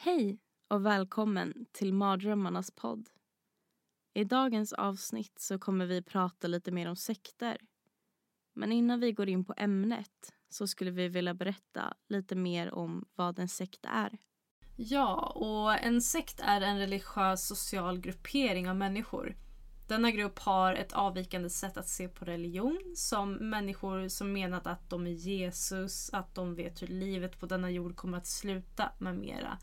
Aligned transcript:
Hej 0.00 0.38
och 0.68 0.86
välkommen 0.86 1.66
till 1.72 1.94
Mardrömmarnas 1.94 2.70
podd. 2.70 3.08
I 4.14 4.24
dagens 4.24 4.72
avsnitt 4.72 5.38
så 5.38 5.58
kommer 5.58 5.86
vi 5.86 6.02
prata 6.02 6.46
lite 6.46 6.70
mer 6.70 6.88
om 6.88 6.96
sekter. 6.96 7.58
Men 8.54 8.72
innan 8.72 9.00
vi 9.00 9.12
går 9.12 9.28
in 9.28 9.44
på 9.44 9.54
ämnet 9.56 10.32
så 10.48 10.66
skulle 10.66 10.90
vi 10.90 11.08
vilja 11.08 11.34
berätta 11.34 11.94
lite 12.08 12.36
mer 12.36 12.74
om 12.74 13.04
vad 13.14 13.38
en 13.38 13.48
sekt 13.48 13.86
är. 13.88 14.18
Ja, 14.76 15.32
och 15.34 15.84
en 15.84 16.00
sekt 16.00 16.40
är 16.40 16.60
en 16.60 16.78
religiös 16.78 17.46
social 17.46 17.98
gruppering 17.98 18.70
av 18.70 18.76
människor. 18.76 19.36
Denna 19.88 20.10
grupp 20.10 20.38
har 20.38 20.74
ett 20.74 20.92
avvikande 20.92 21.50
sätt 21.50 21.76
att 21.76 21.88
se 21.88 22.08
på 22.08 22.24
religion 22.24 22.92
som 22.96 23.32
människor 23.32 24.08
som 24.08 24.32
menat 24.32 24.66
att 24.66 24.90
de 24.90 25.06
är 25.06 25.10
Jesus, 25.10 26.10
att 26.12 26.34
de 26.34 26.54
vet 26.54 26.82
hur 26.82 26.86
livet 26.86 27.40
på 27.40 27.46
denna 27.46 27.70
jord 27.70 27.96
kommer 27.96 28.18
att 28.18 28.26
sluta 28.26 28.92
med 28.98 29.16
mera. 29.16 29.58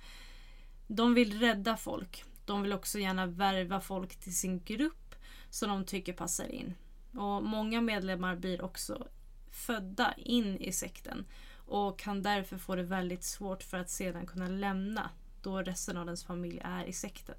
De 0.88 1.14
vill 1.14 1.40
rädda 1.40 1.78
folk. 1.78 2.24
De 2.46 2.62
vill 2.62 2.74
också 2.74 3.00
gärna 3.00 3.26
värva 3.26 3.82
folk 3.82 4.16
till 4.16 4.36
sin 4.36 4.64
grupp 4.64 5.16
som 5.50 5.70
de 5.70 5.86
tycker 5.86 6.14
passar 6.14 6.48
in. 6.48 6.74
Och 7.12 7.44
Många 7.44 7.82
medlemmar 7.82 8.36
blir 8.36 8.62
också 8.62 9.08
födda 9.52 10.14
in 10.18 10.58
i 10.58 10.72
sekten 10.72 11.26
och 11.56 12.00
kan 12.00 12.22
därför 12.22 12.58
få 12.58 12.76
det 12.76 12.84
väldigt 12.84 13.24
svårt 13.24 13.64
för 13.64 13.78
att 13.78 13.90
sedan 13.90 14.26
kunna 14.26 14.48
lämna 14.48 15.10
då 15.42 15.62
resten 15.62 15.98
av 15.98 16.06
ens 16.06 16.24
familj 16.24 16.62
är 16.64 16.86
i 16.86 16.94
sekten. 16.94 17.36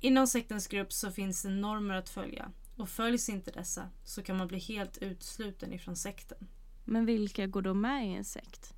Inom 0.00 0.26
sektens 0.26 0.66
grupp 0.66 0.92
så 0.92 1.10
finns 1.10 1.42
det 1.42 1.48
normer 1.48 1.94
att 1.94 2.08
följa 2.08 2.52
och 2.76 2.88
följs 2.88 3.28
inte 3.28 3.50
dessa 3.50 3.88
så 4.04 4.22
kan 4.22 4.36
man 4.36 4.48
bli 4.48 4.58
helt 4.58 4.98
utsluten 4.98 5.72
ifrån 5.72 5.96
sekten. 5.96 6.48
Men 6.84 7.06
vilka 7.06 7.46
går 7.46 7.62
då 7.62 7.74
med 7.74 8.06
i 8.06 8.12
en 8.14 8.24
sekt? 8.24 8.74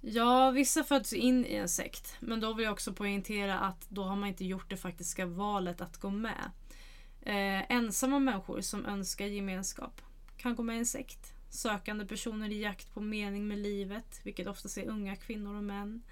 Ja, 0.00 0.50
vissa 0.50 0.84
föds 0.84 1.12
in 1.12 1.46
i 1.46 1.54
en 1.54 1.68
sekt. 1.68 2.16
Men 2.20 2.40
då 2.40 2.52
vill 2.52 2.64
jag 2.64 2.72
också 2.72 2.92
poängtera 2.92 3.58
att 3.58 3.86
då 3.88 4.02
har 4.02 4.16
man 4.16 4.28
inte 4.28 4.44
gjort 4.44 4.70
det 4.70 4.76
faktiska 4.76 5.26
valet 5.26 5.80
att 5.80 5.96
gå 5.96 6.10
med. 6.10 6.50
Eh, 7.22 7.72
ensamma 7.72 8.18
människor 8.18 8.60
som 8.60 8.86
önskar 8.86 9.26
gemenskap 9.26 10.02
kan 10.36 10.56
gå 10.56 10.62
med 10.62 10.76
i 10.76 10.78
en 10.78 10.86
sekt. 10.86 11.32
Sökande 11.50 12.06
personer 12.06 12.50
i 12.50 12.62
jakt 12.62 12.94
på 12.94 13.00
mening 13.00 13.48
med 13.48 13.58
livet, 13.58 14.20
vilket 14.22 14.46
oftast 14.46 14.78
är 14.78 14.88
unga 14.88 15.16
kvinnor 15.16 15.56
och 15.56 15.64
män. 15.64 16.02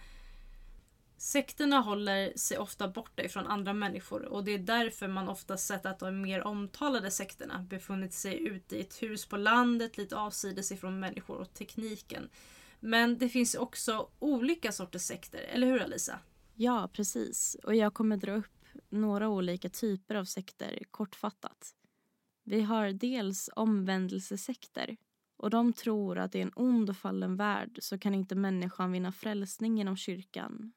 Sekterna 1.18 1.80
håller 1.80 2.32
sig 2.36 2.58
ofta 2.58 2.88
borta 2.88 3.22
ifrån 3.22 3.46
andra 3.46 3.72
människor 3.72 4.24
och 4.24 4.44
det 4.44 4.54
är 4.54 4.58
därför 4.58 5.08
man 5.08 5.28
ofta 5.28 5.56
sett 5.56 5.86
att 5.86 5.98
de 5.98 6.20
mer 6.20 6.42
omtalade 6.42 7.10
sekterna 7.10 7.58
befunnit 7.58 8.12
sig 8.12 8.46
ute 8.48 8.76
i 8.76 8.80
ett 8.80 9.02
hus 9.02 9.26
på 9.26 9.36
landet 9.36 9.96
lite 9.96 10.16
avsides 10.16 10.72
ifrån 10.72 11.00
människor 11.00 11.36
och 11.36 11.54
tekniken. 11.54 12.28
Men 12.86 13.18
det 13.18 13.28
finns 13.28 13.54
också 13.54 14.08
olika 14.18 14.72
sorters 14.72 15.02
sekter, 15.02 15.38
eller 15.38 15.66
hur 15.66 15.82
Alisa? 15.82 16.18
Ja, 16.54 16.90
precis. 16.92 17.56
Och 17.64 17.74
jag 17.74 17.94
kommer 17.94 18.16
dra 18.16 18.32
upp 18.32 18.64
några 18.88 19.28
olika 19.28 19.68
typer 19.68 20.14
av 20.14 20.24
sekter 20.24 20.82
kortfattat. 20.90 21.74
Vi 22.44 22.62
har 22.62 22.92
dels 22.92 23.50
omvändelsesekter 23.56 24.96
och 25.36 25.50
de 25.50 25.72
tror 25.72 26.18
att 26.18 26.34
i 26.34 26.40
en 26.40 26.52
ond 26.54 26.90
och 26.90 26.96
fallen 26.96 27.36
värld 27.36 27.78
så 27.82 27.98
kan 27.98 28.14
inte 28.14 28.34
människan 28.34 28.92
vinna 28.92 29.12
frälsning 29.12 29.78
genom 29.78 29.96
kyrkan 29.96 30.72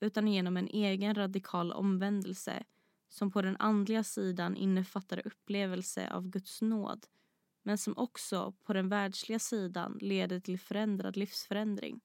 utan 0.00 0.28
genom 0.28 0.56
en 0.56 0.68
egen 0.68 1.14
radikal 1.14 1.72
omvändelse 1.72 2.64
som 3.08 3.30
på 3.30 3.42
den 3.42 3.56
andliga 3.56 4.04
sidan 4.04 4.56
innefattar 4.56 5.26
upplevelse 5.26 6.10
av 6.10 6.28
Guds 6.28 6.62
nåd 6.62 7.06
men 7.62 7.78
som 7.78 7.94
också 7.96 8.52
på 8.64 8.72
den 8.72 8.88
världsliga 8.88 9.38
sidan 9.38 9.98
leder 10.00 10.40
till 10.40 10.58
förändrad 10.58 11.16
livsförändring. 11.16 12.00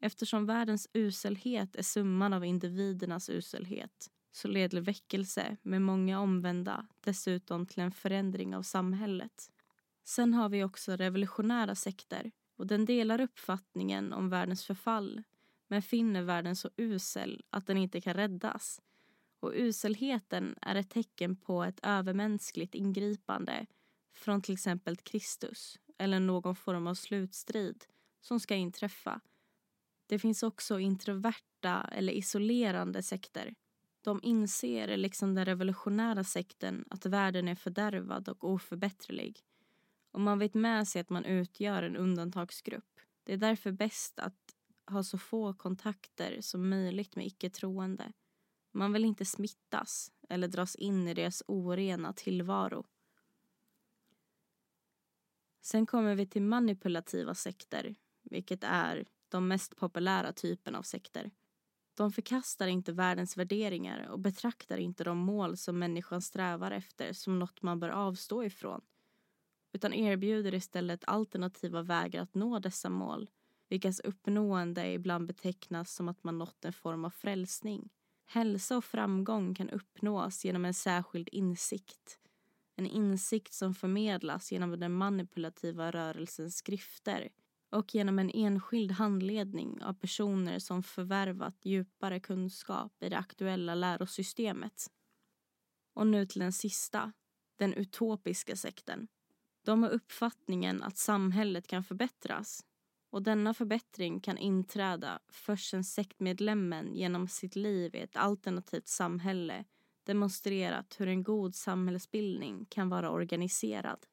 Eftersom 0.00 0.46
världens 0.46 0.88
uselhet 0.92 1.76
är 1.76 1.82
summan 1.82 2.32
av 2.32 2.44
individernas 2.44 3.30
uselhet 3.30 4.10
så 4.32 4.48
leder 4.48 4.80
väckelse 4.80 5.56
med 5.62 5.82
många 5.82 6.20
omvända 6.20 6.86
dessutom 7.00 7.66
till 7.66 7.80
en 7.82 7.92
förändring 7.92 8.56
av 8.56 8.62
samhället. 8.62 9.50
Sen 10.04 10.34
har 10.34 10.48
vi 10.48 10.64
också 10.64 10.96
revolutionära 10.96 11.74
sekter 11.74 12.30
och 12.56 12.66
den 12.66 12.84
delar 12.84 13.20
uppfattningen 13.20 14.12
om 14.12 14.28
världens 14.28 14.64
förfall 14.64 15.22
men 15.68 15.82
finner 15.82 16.22
världen 16.22 16.56
så 16.56 16.70
usel 16.76 17.42
att 17.50 17.66
den 17.66 17.76
inte 17.76 18.00
kan 18.00 18.14
räddas. 18.14 18.80
Och 19.40 19.52
uselheten 19.54 20.54
är 20.62 20.74
ett 20.74 20.90
tecken 20.90 21.36
på 21.36 21.64
ett 21.64 21.80
övermänskligt 21.82 22.74
ingripande 22.74 23.66
från 24.14 24.42
till 24.42 24.54
exempel 24.54 24.96
Kristus 24.96 25.78
eller 25.98 26.20
någon 26.20 26.56
form 26.56 26.86
av 26.86 26.94
slutstrid 26.94 27.84
som 28.20 28.40
ska 28.40 28.54
inträffa. 28.54 29.20
Det 30.06 30.18
finns 30.18 30.42
också 30.42 30.78
introverta 30.78 31.88
eller 31.92 32.12
isolerande 32.12 33.02
sekter. 33.02 33.54
De 34.00 34.20
inser, 34.22 34.96
liksom 34.96 35.34
den 35.34 35.44
revolutionära 35.44 36.24
sekten, 36.24 36.84
att 36.90 37.06
världen 37.06 37.48
är 37.48 37.54
fördärvad 37.54 38.28
och 38.28 38.44
oförbätterlig. 38.44 39.40
Och 40.12 40.20
man 40.20 40.38
vet 40.38 40.54
med 40.54 40.88
sig 40.88 41.00
att 41.00 41.10
man 41.10 41.24
utgör 41.24 41.82
en 41.82 41.96
undantagsgrupp. 41.96 43.00
Det 43.24 43.32
är 43.32 43.36
därför 43.36 43.72
bäst 43.72 44.18
att 44.18 44.54
ha 44.86 45.02
så 45.02 45.18
få 45.18 45.54
kontakter 45.54 46.40
som 46.40 46.68
möjligt 46.68 47.16
med 47.16 47.26
icke-troende. 47.26 48.12
Man 48.72 48.92
vill 48.92 49.04
inte 49.04 49.24
smittas 49.24 50.12
eller 50.28 50.48
dras 50.48 50.74
in 50.74 51.08
i 51.08 51.14
deras 51.14 51.42
orena 51.46 52.12
tillvaro. 52.12 52.86
Sen 55.60 55.86
kommer 55.86 56.14
vi 56.14 56.26
till 56.26 56.42
manipulativa 56.42 57.34
sekter, 57.34 57.94
vilket 58.22 58.64
är 58.64 59.04
de 59.28 59.48
mest 59.48 59.76
populära 59.76 60.32
typerna 60.32 60.78
av 60.78 60.82
sekter. 60.82 61.30
De 61.94 62.12
förkastar 62.12 62.66
inte 62.66 62.92
världens 62.92 63.36
värderingar 63.36 64.08
och 64.10 64.18
betraktar 64.18 64.78
inte 64.78 65.04
de 65.04 65.18
mål 65.18 65.56
som 65.56 65.78
människan 65.78 66.22
strävar 66.22 66.70
efter 66.70 67.12
som 67.12 67.38
något 67.38 67.62
man 67.62 67.80
bör 67.80 67.88
avstå 67.88 68.44
ifrån 68.44 68.80
utan 69.72 69.94
erbjuder 69.94 70.54
istället 70.54 71.04
alternativa 71.06 71.82
vägar 71.82 72.22
att 72.22 72.34
nå 72.34 72.58
dessa 72.58 72.90
mål 72.90 73.30
vilkas 73.68 74.00
uppnående 74.00 74.92
ibland 74.92 75.26
betecknas 75.26 75.94
som 75.94 76.08
att 76.08 76.24
man 76.24 76.38
nått 76.38 76.64
en 76.64 76.72
form 76.72 77.04
av 77.04 77.10
frälsning. 77.10 77.90
Hälsa 78.26 78.76
och 78.76 78.84
framgång 78.84 79.54
kan 79.54 79.70
uppnås 79.70 80.44
genom 80.44 80.64
en 80.64 80.74
särskild 80.74 81.28
insikt. 81.32 82.19
En 82.80 82.86
insikt 82.86 83.52
som 83.52 83.74
förmedlas 83.74 84.52
genom 84.52 84.80
den 84.80 84.92
manipulativa 84.92 85.90
rörelsens 85.90 86.56
skrifter 86.56 87.28
och 87.70 87.94
genom 87.94 88.18
en 88.18 88.30
enskild 88.30 88.90
handledning 88.90 89.82
av 89.82 89.92
personer 89.92 90.58
som 90.58 90.82
förvärvat 90.82 91.56
djupare 91.62 92.20
kunskap 92.20 93.02
i 93.02 93.08
det 93.08 93.18
aktuella 93.18 93.74
lärosystemet. 93.74 94.86
Och 95.94 96.06
nu 96.06 96.26
till 96.26 96.40
den 96.40 96.52
sista, 96.52 97.12
den 97.56 97.74
utopiska 97.74 98.56
sekten. 98.56 99.08
De 99.64 99.82
har 99.82 99.90
uppfattningen 99.90 100.82
att 100.82 100.96
samhället 100.96 101.66
kan 101.66 101.84
förbättras 101.84 102.64
och 103.10 103.22
denna 103.22 103.54
förbättring 103.54 104.20
kan 104.20 104.38
inträda 104.38 105.18
först 105.28 105.70
sen 105.70 105.84
sektmedlemmen 105.84 106.94
genom 106.94 107.28
sitt 107.28 107.56
liv 107.56 107.94
i 107.94 107.98
ett 107.98 108.16
alternativt 108.16 108.88
samhälle 108.88 109.64
demonstrerat 110.04 110.96
hur 110.98 111.08
en 111.08 111.22
god 111.22 111.54
samhällsbildning 111.54 112.66
kan 112.68 112.88
vara 112.88 113.10
organiserad. 113.10 114.06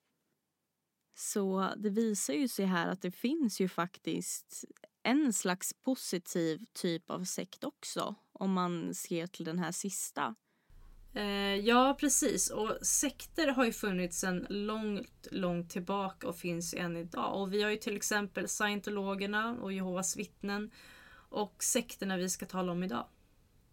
Så 1.15 1.73
det 1.77 1.89
visar 1.89 2.33
ju 2.33 2.47
sig 2.47 2.65
här 2.65 2.87
att 2.87 3.01
det 3.01 3.11
finns 3.11 3.61
ju 3.61 3.67
faktiskt 3.67 4.65
en 5.03 5.33
slags 5.33 5.73
positiv 5.73 6.65
typ 6.73 7.09
av 7.09 7.23
sekt 7.23 7.63
också 7.63 8.15
om 8.33 8.53
man 8.53 8.93
ser 8.93 9.27
till 9.27 9.45
den 9.45 9.59
här 9.59 9.71
sista. 9.71 10.35
Eh, 11.13 11.55
ja, 11.55 11.97
precis. 11.99 12.49
Och 12.49 12.77
sekter 12.81 13.47
har 13.47 13.65
ju 13.65 13.71
funnits 13.71 14.19
sedan 14.19 14.45
långt, 14.49 15.27
långt 15.31 15.69
tillbaka 15.69 16.27
och 16.27 16.35
finns 16.35 16.73
än 16.73 16.97
idag. 16.97 17.41
Och 17.41 17.53
vi 17.53 17.63
har 17.63 17.69
ju 17.69 17.77
till 17.77 17.95
exempel 17.95 18.47
scientologerna 18.47 19.57
och 19.61 19.73
Jehovas 19.73 20.17
vittnen 20.17 20.71
och 21.29 21.63
sekterna 21.63 22.17
vi 22.17 22.29
ska 22.29 22.45
tala 22.45 22.71
om 22.71 22.83
idag. 22.83 23.05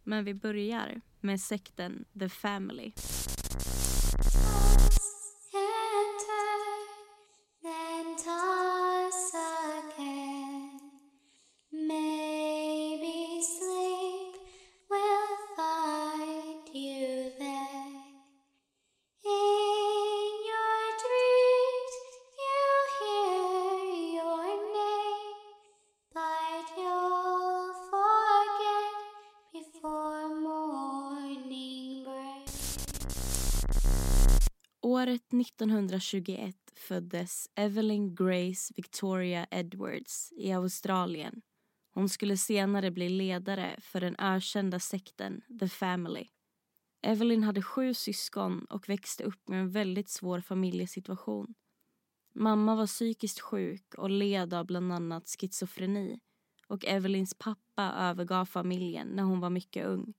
Men 0.04 0.24
vi 0.24 0.34
börjar 0.34 1.00
med 1.20 1.40
sekten 1.40 2.04
The 2.18 2.28
Family. 2.28 2.92
Året 35.04 35.32
1921 35.32 36.56
föddes 36.74 37.48
Evelyn 37.54 38.14
Grace 38.14 38.72
Victoria 38.76 39.46
Edwards 39.50 40.32
i 40.36 40.52
Australien. 40.52 41.42
Hon 41.94 42.08
skulle 42.08 42.36
senare 42.36 42.90
bli 42.90 43.08
ledare 43.08 43.80
för 43.80 44.00
den 44.00 44.16
ökända 44.18 44.80
sekten 44.80 45.42
The 45.60 45.68
Family. 45.68 46.26
Evelyn 47.02 47.42
hade 47.42 47.62
sju 47.62 47.94
syskon 47.94 48.64
och 48.64 48.88
växte 48.88 49.24
upp 49.24 49.48
med 49.48 49.60
en 49.60 49.70
väldigt 49.70 50.08
svår 50.08 50.40
familjesituation. 50.40 51.54
Mamma 52.34 52.74
var 52.74 52.86
psykiskt 52.86 53.40
sjuk 53.40 53.94
och 53.94 54.10
led 54.10 54.54
av 54.54 54.66
bland 54.66 54.92
annat 54.92 55.28
schizofreni 55.28 56.20
och 56.66 56.84
Evelyns 56.84 57.34
pappa 57.38 57.92
övergav 57.98 58.44
familjen 58.44 59.08
när 59.08 59.22
hon 59.22 59.40
var 59.40 59.50
mycket 59.50 59.86
ung. 59.86 60.14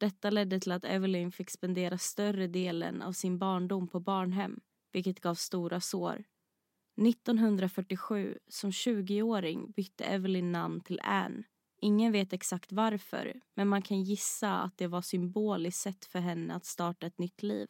Detta 0.00 0.30
ledde 0.30 0.60
till 0.60 0.72
att 0.72 0.84
Evelyn 0.84 1.32
fick 1.32 1.50
spendera 1.50 1.98
större 1.98 2.46
delen 2.46 3.02
av 3.02 3.12
sin 3.12 3.38
barndom 3.38 3.88
på 3.88 4.00
barnhem, 4.00 4.60
vilket 4.92 5.20
gav 5.20 5.34
stora 5.34 5.80
sår. 5.80 6.24
1947, 7.08 8.38
som 8.48 8.70
20-åring, 8.70 9.70
bytte 9.70 10.04
Evelyn 10.04 10.52
namn 10.52 10.80
till 10.80 11.00
Anne. 11.02 11.42
Ingen 11.80 12.12
vet 12.12 12.32
exakt 12.32 12.72
varför, 12.72 13.40
men 13.54 13.68
man 13.68 13.82
kan 13.82 14.02
gissa 14.02 14.60
att 14.60 14.78
det 14.78 14.86
var 14.86 15.02
symboliskt 15.02 15.80
sätt 15.80 16.04
för 16.04 16.18
henne 16.18 16.54
att 16.54 16.64
starta 16.64 17.06
ett 17.06 17.18
nytt 17.18 17.42
liv. 17.42 17.68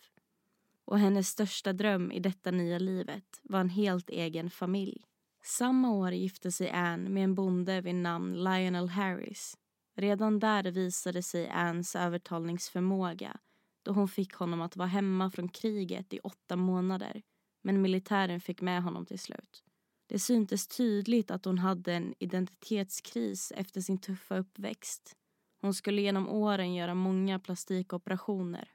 Och 0.84 0.98
hennes 0.98 1.28
största 1.28 1.72
dröm 1.72 2.12
i 2.12 2.20
detta 2.20 2.50
nya 2.50 2.78
livet 2.78 3.40
var 3.42 3.60
en 3.60 3.70
helt 3.70 4.10
egen 4.10 4.50
familj. 4.50 5.04
Samma 5.44 5.90
år 5.90 6.12
gifte 6.12 6.52
sig 6.52 6.70
Anne 6.70 7.10
med 7.10 7.24
en 7.24 7.34
bonde 7.34 7.80
vid 7.80 7.94
namn 7.94 8.44
Lionel 8.44 8.88
Harris 8.88 9.56
Redan 10.00 10.38
där 10.38 10.70
visade 10.70 11.22
sig 11.22 11.48
Anns 11.48 11.96
övertalningsförmåga 11.96 13.36
då 13.82 13.92
hon 13.92 14.08
fick 14.08 14.34
honom 14.34 14.60
att 14.60 14.76
vara 14.76 14.88
hemma 14.88 15.30
från 15.30 15.48
kriget 15.48 16.12
i 16.12 16.18
åtta 16.18 16.56
månader. 16.56 17.22
Men 17.62 17.82
militären 17.82 18.40
fick 18.40 18.60
med 18.60 18.82
honom 18.82 19.06
till 19.06 19.18
slut. 19.18 19.64
Det 20.08 20.18
syntes 20.18 20.66
tydligt 20.66 21.30
att 21.30 21.44
hon 21.44 21.58
hade 21.58 21.94
en 21.94 22.14
identitetskris 22.18 23.52
efter 23.56 23.80
sin 23.80 23.98
tuffa 23.98 24.38
uppväxt. 24.38 25.16
Hon 25.60 25.74
skulle 25.74 26.00
genom 26.00 26.28
åren 26.28 26.74
göra 26.74 26.94
många 26.94 27.38
plastikoperationer. 27.38 28.72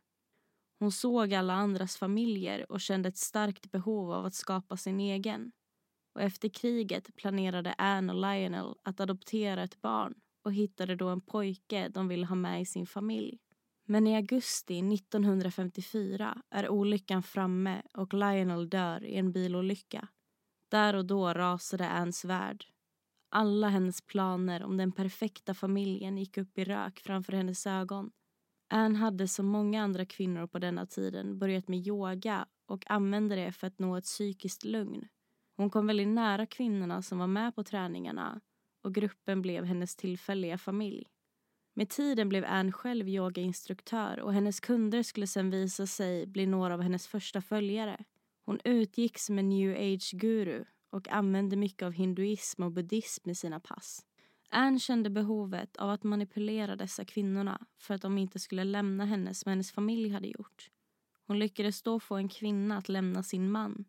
Hon 0.79 0.91
såg 0.91 1.33
alla 1.33 1.53
andras 1.53 1.97
familjer 1.97 2.71
och 2.71 2.81
kände 2.81 3.09
ett 3.09 3.17
starkt 3.17 3.71
behov 3.71 4.11
av 4.11 4.25
att 4.25 4.35
skapa 4.35 4.77
sin 4.77 4.99
egen. 4.99 5.51
Och 6.15 6.21
efter 6.21 6.49
kriget 6.49 7.15
planerade 7.15 7.73
Anne 7.77 8.13
och 8.13 8.21
Lionel 8.21 8.75
att 8.83 8.99
adoptera 8.99 9.63
ett 9.63 9.81
barn 9.81 10.15
och 10.45 10.53
hittade 10.53 10.95
då 10.95 11.07
en 11.07 11.21
pojke 11.21 11.89
de 11.89 12.07
ville 12.07 12.25
ha 12.25 12.35
med 12.35 12.61
i 12.61 12.65
sin 12.65 12.87
familj. 12.87 13.39
Men 13.87 14.07
i 14.07 14.15
augusti 14.15 14.79
1954 14.79 16.41
är 16.49 16.69
olyckan 16.69 17.23
framme 17.23 17.81
och 17.93 18.13
Lionel 18.13 18.69
dör 18.69 19.03
i 19.03 19.15
en 19.15 19.31
bilolycka. 19.31 20.07
Där 20.71 20.95
och 20.95 21.05
då 21.05 21.33
rasade 21.33 21.89
Anns 21.89 22.25
värld. 22.25 22.65
Alla 23.29 23.69
hennes 23.69 24.01
planer 24.01 24.63
om 24.63 24.77
den 24.77 24.91
perfekta 24.91 25.53
familjen 25.53 26.17
gick 26.17 26.37
upp 26.37 26.57
i 26.57 26.63
rök 26.63 26.99
framför 26.99 27.33
hennes 27.33 27.67
ögon. 27.67 28.11
Anne 28.69 28.97
hade 28.97 29.27
som 29.27 29.45
många 29.45 29.83
andra 29.83 30.05
kvinnor 30.05 30.47
på 30.47 30.59
denna 30.59 30.85
tiden 30.85 31.39
börjat 31.39 31.67
med 31.67 31.87
yoga 31.87 32.45
och 32.67 32.91
använde 32.91 33.35
det 33.35 33.51
för 33.51 33.67
att 33.67 33.79
nå 33.79 33.95
ett 33.95 34.03
psykiskt 34.03 34.63
lugn. 34.63 35.07
Hon 35.57 35.69
kom 35.69 35.87
väldigt 35.87 36.07
nära 36.07 36.45
kvinnorna 36.45 37.01
som 37.01 37.17
var 37.17 37.27
med 37.27 37.55
på 37.55 37.63
träningarna 37.63 38.41
och 38.85 38.93
gruppen 38.93 39.41
blev 39.41 39.65
hennes 39.65 39.95
tillfälliga 39.95 40.57
familj. 40.57 41.07
Med 41.73 41.89
tiden 41.89 42.29
blev 42.29 42.45
Anne 42.45 42.71
själv 42.71 43.07
yogainstruktör 43.09 44.19
och 44.19 44.33
hennes 44.33 44.59
kunder 44.59 45.03
skulle 45.03 45.27
sen 45.27 45.49
visa 45.49 45.87
sig 45.87 46.25
bli 46.25 46.45
några 46.45 46.73
av 46.73 46.81
hennes 46.81 47.07
första 47.07 47.41
följare. 47.41 48.05
Hon 48.45 48.59
utgick 48.63 49.17
som 49.17 49.39
en 49.39 49.49
new 49.49 49.75
age-guru 49.75 50.65
och 50.89 51.07
använde 51.09 51.55
mycket 51.55 51.85
av 51.85 51.91
hinduism 51.91 52.63
och 52.63 52.71
buddhism 52.71 53.29
i 53.29 53.35
sina 53.35 53.59
pass. 53.59 54.05
Anne 54.49 54.79
kände 54.79 55.09
behovet 55.09 55.77
av 55.77 55.89
att 55.89 56.03
manipulera 56.03 56.75
dessa 56.75 57.05
kvinnorna 57.05 57.65
för 57.77 57.93
att 57.93 58.01
de 58.01 58.17
inte 58.17 58.39
skulle 58.39 58.63
lämna 58.63 59.05
henne 59.05 59.33
som 59.33 59.49
hennes 59.49 59.71
familj 59.71 60.09
hade 60.09 60.27
gjort. 60.27 60.69
Hon 61.27 61.39
lyckades 61.39 61.81
då 61.81 61.99
få 61.99 62.15
en 62.15 62.29
kvinna 62.29 62.77
att 62.77 62.89
lämna 62.89 63.23
sin 63.23 63.51
man. 63.51 63.85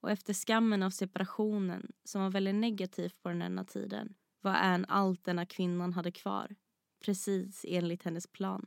Och 0.00 0.10
efter 0.10 0.34
skammen 0.34 0.82
av 0.82 0.90
separationen, 0.90 1.92
som 2.04 2.22
var 2.22 2.30
väldigt 2.30 2.54
negativ 2.54 3.12
på 3.22 3.28
den 3.28 3.58
här 3.58 3.64
tiden, 3.64 4.14
var 4.40 4.54
Anne 4.54 4.86
allt 4.88 5.24
denna 5.24 5.46
kvinnan 5.46 5.92
hade 5.92 6.12
kvar. 6.12 6.56
Precis 7.04 7.64
enligt 7.68 8.02
hennes 8.02 8.26
plan. 8.26 8.66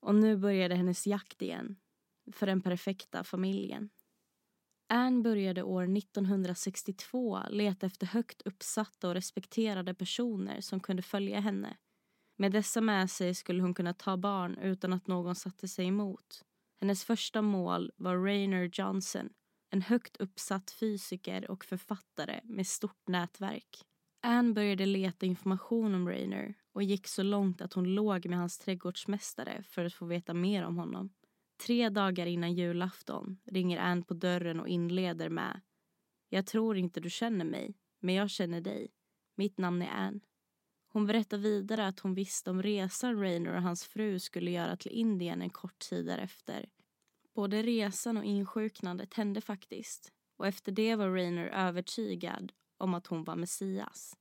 Och 0.00 0.14
nu 0.14 0.36
började 0.36 0.74
hennes 0.74 1.06
jakt 1.06 1.42
igen. 1.42 1.76
För 2.32 2.46
den 2.46 2.60
perfekta 2.60 3.24
familjen. 3.24 3.90
Anne 4.88 5.22
började 5.22 5.62
år 5.62 5.96
1962 5.98 7.40
leta 7.50 7.86
efter 7.86 8.06
högt 8.06 8.42
uppsatta 8.42 9.08
och 9.08 9.14
respekterade 9.14 9.94
personer 9.94 10.60
som 10.60 10.80
kunde 10.80 11.02
följa 11.02 11.40
henne. 11.40 11.76
Med 12.36 12.52
dessa 12.52 12.80
med 12.80 13.10
sig 13.10 13.34
skulle 13.34 13.62
hon 13.62 13.74
kunna 13.74 13.94
ta 13.94 14.16
barn 14.16 14.58
utan 14.58 14.92
att 14.92 15.06
någon 15.06 15.34
satte 15.34 15.68
sig 15.68 15.86
emot. 15.86 16.44
Hennes 16.80 17.04
första 17.04 17.42
mål 17.42 17.92
var 17.96 18.16
Rainer 18.16 18.70
Johnson, 18.72 19.28
en 19.70 19.82
högt 19.82 20.16
uppsatt 20.16 20.70
fysiker 20.70 21.50
och 21.50 21.64
författare 21.64 22.40
med 22.44 22.66
stort 22.66 23.08
nätverk. 23.08 23.84
Anne 24.26 24.52
började 24.52 24.86
leta 24.86 25.26
information 25.26 25.94
om 25.94 26.08
Rainer 26.08 26.54
och 26.72 26.82
gick 26.82 27.06
så 27.06 27.22
långt 27.22 27.60
att 27.60 27.72
hon 27.72 27.94
låg 27.94 28.26
med 28.26 28.38
hans 28.38 28.58
trädgårdsmästare 28.58 29.62
för 29.62 29.84
att 29.84 29.94
få 29.94 30.06
veta 30.06 30.34
mer 30.34 30.64
om 30.64 30.76
honom. 30.76 31.10
Tre 31.66 31.88
dagar 31.88 32.26
innan 32.26 32.54
julafton 32.54 33.36
ringer 33.44 33.78
Anne 33.78 34.02
på 34.02 34.14
dörren 34.14 34.60
och 34.60 34.68
inleder 34.68 35.28
med 35.28 35.60
Jag 36.28 36.46
tror 36.46 36.76
inte 36.76 37.00
du 37.00 37.10
känner 37.10 37.44
mig, 37.44 37.74
men 38.00 38.14
jag 38.14 38.30
känner 38.30 38.60
dig. 38.60 38.88
Mitt 39.34 39.58
namn 39.58 39.82
är 39.82 39.90
Anne. 39.90 40.20
Hon 40.88 41.06
berättar 41.06 41.38
vidare 41.38 41.86
att 41.86 42.00
hon 42.00 42.14
visste 42.14 42.50
om 42.50 42.62
resan 42.62 43.20
Rainer 43.20 43.56
och 43.56 43.62
hans 43.62 43.84
fru 43.84 44.18
skulle 44.18 44.50
göra 44.50 44.76
till 44.76 44.92
Indien 44.92 45.42
en 45.42 45.50
kort 45.50 45.78
tid 45.78 46.06
därefter. 46.06 46.68
Både 47.34 47.62
resan 47.62 48.16
och 48.16 48.24
insjuknandet 48.24 49.14
hände 49.14 49.40
faktiskt 49.40 50.12
och 50.36 50.46
efter 50.46 50.72
det 50.72 50.96
var 50.96 51.10
Rainer 51.10 51.46
övertygad 51.46 52.52
om 52.78 52.94
att 52.94 53.06
hon 53.06 53.24
var 53.24 53.36
Messias. 53.36 54.16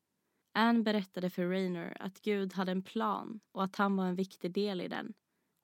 Anne 0.53 0.83
berättade 0.83 1.29
för 1.29 1.47
Rainer 1.47 1.97
att 1.99 2.21
Gud 2.21 2.53
hade 2.53 2.71
en 2.71 2.83
plan 2.83 3.39
och 3.51 3.63
att 3.63 3.75
han 3.75 3.95
var 3.95 4.05
en 4.05 4.15
viktig 4.15 4.51
del 4.51 4.81
i 4.81 4.87
den. 4.87 5.13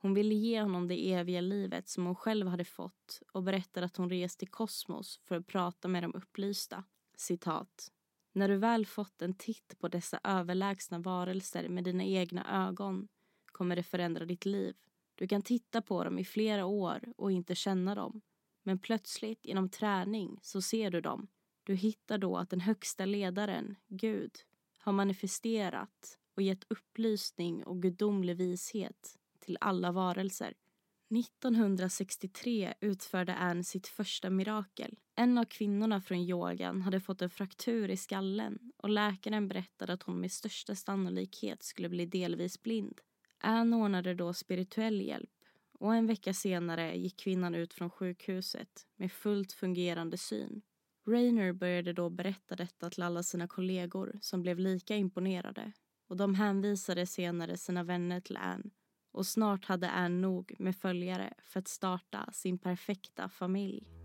Hon 0.02 0.14
ville 0.14 0.36
ge 0.36 0.62
honom 0.62 0.88
det 0.88 1.14
eviga 1.14 1.42
livet 1.42 1.90
som 1.90 2.06
hon 2.06 2.16
själv 2.16 2.48
hade 2.48 2.66
fått 2.66 3.22
och 3.34 3.44
berättade 3.44 3.86
att 3.86 3.98
hon 3.98 4.10
rest 4.10 4.40
till 4.40 4.48
kosmos 4.48 5.20
för 5.24 5.36
att 5.36 5.48
prata 5.48 5.88
med 5.88 6.04
de 6.04 6.14
upplysta. 6.14 6.84
Citat. 7.18 7.92
När 8.34 8.48
du 8.48 8.58
väl 8.58 8.86
fått 8.86 9.22
en 9.22 9.34
titt 9.34 9.80
på 9.80 9.88
dessa 9.88 10.20
överlägsna 10.24 11.00
varelser 11.00 11.70
med 11.70 11.84
dina 11.84 12.04
egna 12.04 12.68
ögon 12.68 13.08
kommer 13.46 13.76
det 13.76 13.84
förändra 13.84 14.26
ditt 14.26 14.46
liv. 14.46 14.76
Du 15.16 15.28
kan 15.28 15.42
titta 15.42 15.82
på 15.82 16.04
dem 16.04 16.20
i 16.20 16.26
flera 16.26 16.66
år 16.66 17.14
och 17.18 17.32
inte 17.32 17.56
känna 17.56 17.96
dem. 17.96 18.22
Men 18.64 18.80
plötsligt 18.80 19.46
genom 19.46 19.70
träning 19.70 20.40
så 20.42 20.62
ser 20.62 20.92
du 20.92 21.02
dem 21.02 21.28
du 21.70 21.76
hittar 21.76 22.18
då 22.18 22.38
att 22.38 22.50
den 22.50 22.60
högsta 22.60 23.06
ledaren, 23.06 23.76
Gud, 23.88 24.32
har 24.78 24.94
manifesterat 24.94 26.20
och 26.36 26.42
gett 26.42 26.64
upplysning 26.70 27.64
och 27.64 27.82
gudomlig 27.82 28.36
vishet 28.38 29.18
till 29.40 29.58
alla 29.62 29.92
varelser. 29.92 30.54
1963 31.10 32.74
utförde 32.82 33.36
Anne 33.36 33.64
sitt 33.64 33.88
första 33.88 34.30
mirakel. 34.30 34.98
En 35.16 35.38
av 35.38 35.46
kvinnorna 35.46 36.02
från 36.02 36.18
yogan 36.18 36.82
hade 36.82 37.00
fått 37.00 37.22
en 37.22 37.30
fraktur 37.30 37.90
i 37.90 37.98
skallen 37.98 38.72
och 38.78 38.90
läkaren 38.90 39.48
berättade 39.48 39.94
att 39.94 40.04
hon 40.04 40.20
med 40.20 40.32
största 40.32 40.76
sannolikhet 40.76 41.64
skulle 41.64 41.90
bli 41.90 42.06
delvis 42.06 42.62
blind. 42.62 43.02
Anne 43.38 43.76
ordnade 43.76 44.14
då 44.14 44.34
spirituell 44.34 45.02
hjälp 45.02 45.46
och 45.80 45.96
en 45.96 46.08
vecka 46.08 46.34
senare 46.34 46.96
gick 46.96 47.20
kvinnan 47.20 47.56
ut 47.56 47.74
från 47.74 47.90
sjukhuset 47.90 48.88
med 48.96 49.12
fullt 49.12 49.54
fungerande 49.54 50.18
syn. 50.18 50.62
Rainer 51.10 51.54
började 51.54 51.94
då 51.94 52.10
berätta 52.10 52.56
detta 52.56 52.90
till 52.90 53.04
alla 53.04 53.24
sina 53.24 53.48
kollegor 53.48 54.20
som 54.22 54.42
blev 54.42 54.60
lika 54.60 54.96
imponerade 54.96 55.72
och 56.08 56.18
de 56.18 56.36
hänvisade 56.36 57.06
senare 57.06 57.58
sina 57.58 57.84
vänner 57.84 58.20
till 58.20 58.38
Anne 58.38 58.70
och 59.12 59.26
snart 59.26 59.66
hade 59.66 59.90
Anne 59.90 60.22
nog 60.22 60.56
med 60.60 60.76
följare 60.76 61.34
för 61.44 61.60
att 61.60 61.68
starta 61.68 62.30
sin 62.34 62.58
perfekta 62.58 63.30
familj. 63.30 63.99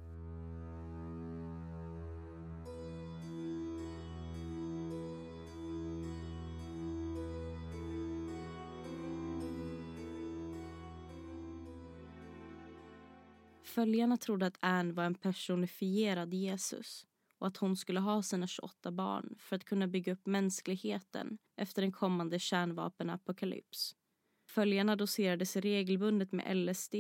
Följarna 13.75 14.17
trodde 14.17 14.47
att 14.47 14.59
Anne 14.61 14.93
var 14.93 15.05
en 15.05 15.15
personifierad 15.15 16.35
Jesus 16.35 17.07
och 17.39 17.47
att 17.47 17.57
hon 17.57 17.77
skulle 17.77 18.01
ha 18.01 18.23
sina 18.23 18.47
28 18.47 18.93
barn 18.93 19.35
för 19.39 19.57
att 19.57 19.65
kunna 19.65 19.87
bygga 19.87 20.13
upp 20.13 20.27
mänskligheten 20.27 21.39
efter 21.57 21.83
en 21.83 21.93
kommande 21.93 22.39
kärnvapenapokalyps. 22.39 23.97
Följarna 24.47 24.97
doserade 24.97 25.47
sig 25.47 25.63
regelbundet 25.63 26.33
med 26.33 26.57
LSD. 26.57 26.95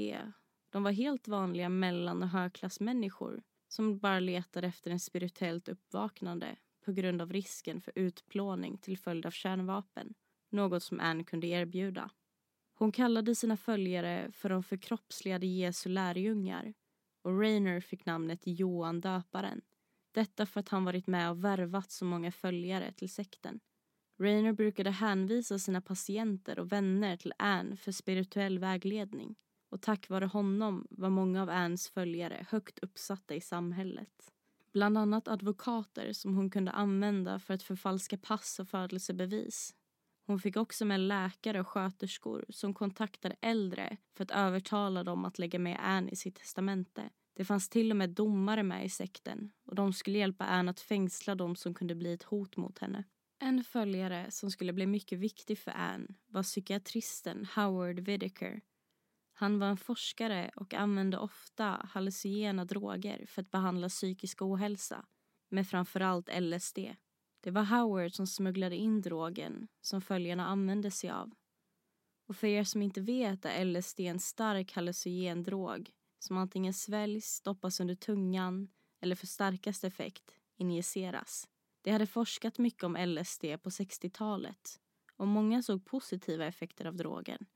De 0.70 0.82
var 0.82 0.90
helt 0.90 1.28
vanliga 1.28 1.68
mellan 1.68 2.22
och 2.22 2.28
högklassmänniskor 2.28 3.42
som 3.68 3.98
bara 3.98 4.20
letade 4.20 4.66
efter 4.66 4.90
en 4.90 5.00
spirituellt 5.00 5.68
uppvaknande 5.68 6.56
på 6.84 6.92
grund 6.92 7.22
av 7.22 7.32
risken 7.32 7.80
för 7.80 7.92
utplåning 7.96 8.78
till 8.78 8.98
följd 8.98 9.26
av 9.26 9.30
kärnvapen, 9.30 10.14
något 10.50 10.82
som 10.82 11.00
Anne 11.00 11.24
kunde 11.24 11.46
erbjuda. 11.46 12.10
Hon 12.74 12.92
kallade 12.92 13.34
sina 13.34 13.56
följare 13.56 14.30
för 14.32 14.48
de 14.48 14.62
förkroppsligade 14.62 15.46
Jesu 15.46 15.88
lärjungar 15.88 16.74
och 17.22 17.40
Rainer 17.40 17.80
fick 17.80 18.06
namnet 18.06 18.40
Johan 18.44 19.00
döparen. 19.00 19.60
Detta 20.12 20.46
för 20.46 20.60
att 20.60 20.68
han 20.68 20.84
varit 20.84 21.06
med 21.06 21.30
och 21.30 21.44
värvat 21.44 21.90
så 21.90 22.04
många 22.04 22.32
följare 22.32 22.92
till 22.92 23.10
sekten. 23.10 23.60
Rainer 24.18 24.52
brukade 24.52 24.90
hänvisa 24.90 25.58
sina 25.58 25.80
patienter 25.80 26.58
och 26.58 26.72
vänner 26.72 27.16
till 27.16 27.32
Anne 27.38 27.76
för 27.76 27.92
spirituell 27.92 28.58
vägledning 28.58 29.36
och 29.68 29.82
tack 29.82 30.08
vare 30.08 30.26
honom 30.26 30.86
var 30.90 31.10
många 31.10 31.42
av 31.42 31.50
Annes 31.50 31.88
följare 31.88 32.46
högt 32.50 32.78
uppsatta 32.78 33.34
i 33.34 33.40
samhället. 33.40 34.32
Bland 34.72 34.98
annat 34.98 35.28
advokater 35.28 36.12
som 36.12 36.34
hon 36.34 36.50
kunde 36.50 36.70
använda 36.70 37.38
för 37.38 37.54
att 37.54 37.62
förfalska 37.62 38.18
pass 38.18 38.58
och 38.58 38.68
födelsebevis. 38.68 39.74
Hon 40.26 40.38
fick 40.38 40.56
också 40.56 40.84
med 40.84 41.00
läkare 41.00 41.60
och 41.60 41.68
sköterskor 41.68 42.44
som 42.48 42.74
kontaktade 42.74 43.36
äldre 43.40 43.96
för 44.12 44.24
att 44.24 44.30
övertala 44.30 45.04
dem 45.04 45.24
att 45.24 45.38
lägga 45.38 45.58
med 45.58 45.78
Anne 45.80 46.10
i 46.10 46.16
sitt 46.16 46.34
testamente. 46.34 47.10
Det 47.36 47.44
fanns 47.44 47.68
till 47.68 47.90
och 47.90 47.96
med 47.96 48.10
domare 48.10 48.62
med 48.62 48.84
i 48.84 48.88
sekten 48.88 49.52
och 49.66 49.74
de 49.74 49.92
skulle 49.92 50.18
hjälpa 50.18 50.44
Anne 50.44 50.70
att 50.70 50.80
fängsla 50.80 51.34
dem 51.34 51.56
som 51.56 51.74
kunde 51.74 51.94
bli 51.94 52.12
ett 52.12 52.22
hot 52.22 52.56
mot 52.56 52.78
henne. 52.78 53.04
En 53.38 53.64
följare 53.64 54.30
som 54.30 54.50
skulle 54.50 54.72
bli 54.72 54.86
mycket 54.86 55.18
viktig 55.18 55.58
för 55.58 55.70
Anne 55.70 56.06
var 56.26 56.42
psykiatristen 56.42 57.46
Howard 57.54 58.00
Whittaker. 58.00 58.60
Han 59.32 59.58
var 59.58 59.66
en 59.66 59.76
forskare 59.76 60.50
och 60.56 60.74
använde 60.74 61.18
ofta 61.18 61.86
hallucinogena 61.90 62.64
droger 62.64 63.26
för 63.26 63.42
att 63.42 63.50
behandla 63.50 63.88
psykisk 63.88 64.42
ohälsa, 64.42 65.04
med 65.48 65.68
framförallt 65.68 66.28
LSD. 66.40 66.78
Det 67.44 67.50
var 67.50 67.62
Howard 67.62 68.12
som 68.12 68.26
smugglade 68.26 68.76
in 68.76 69.00
drogen 69.00 69.68
som 69.80 70.00
följarna 70.00 70.46
använde 70.46 70.90
sig 70.90 71.10
av. 71.10 71.34
Och 72.28 72.36
för 72.36 72.46
er 72.46 72.64
som 72.64 72.82
inte 72.82 73.00
vet 73.00 73.44
är 73.44 73.64
LSD 73.64 74.00
en 74.00 74.18
stark 74.18 74.72
hallucinogen 74.72 75.42
drog 75.42 75.90
som 76.18 76.36
antingen 76.36 76.74
sväljs, 76.74 77.26
stoppas 77.26 77.80
under 77.80 77.94
tungan 77.94 78.68
eller 79.00 79.16
för 79.16 79.26
starkaste 79.26 79.86
effekt 79.86 80.34
injiceras. 80.56 81.48
Det 81.82 81.90
hade 81.90 82.06
forskat 82.06 82.58
mycket 82.58 82.84
om 82.84 82.96
LSD 82.96 83.44
på 83.62 83.70
60-talet 83.70 84.80
och 85.16 85.26
många 85.26 85.62
såg 85.62 85.84
positiva 85.84 86.46
effekter 86.46 86.84
av 86.84 86.96
drogen. 86.96 87.46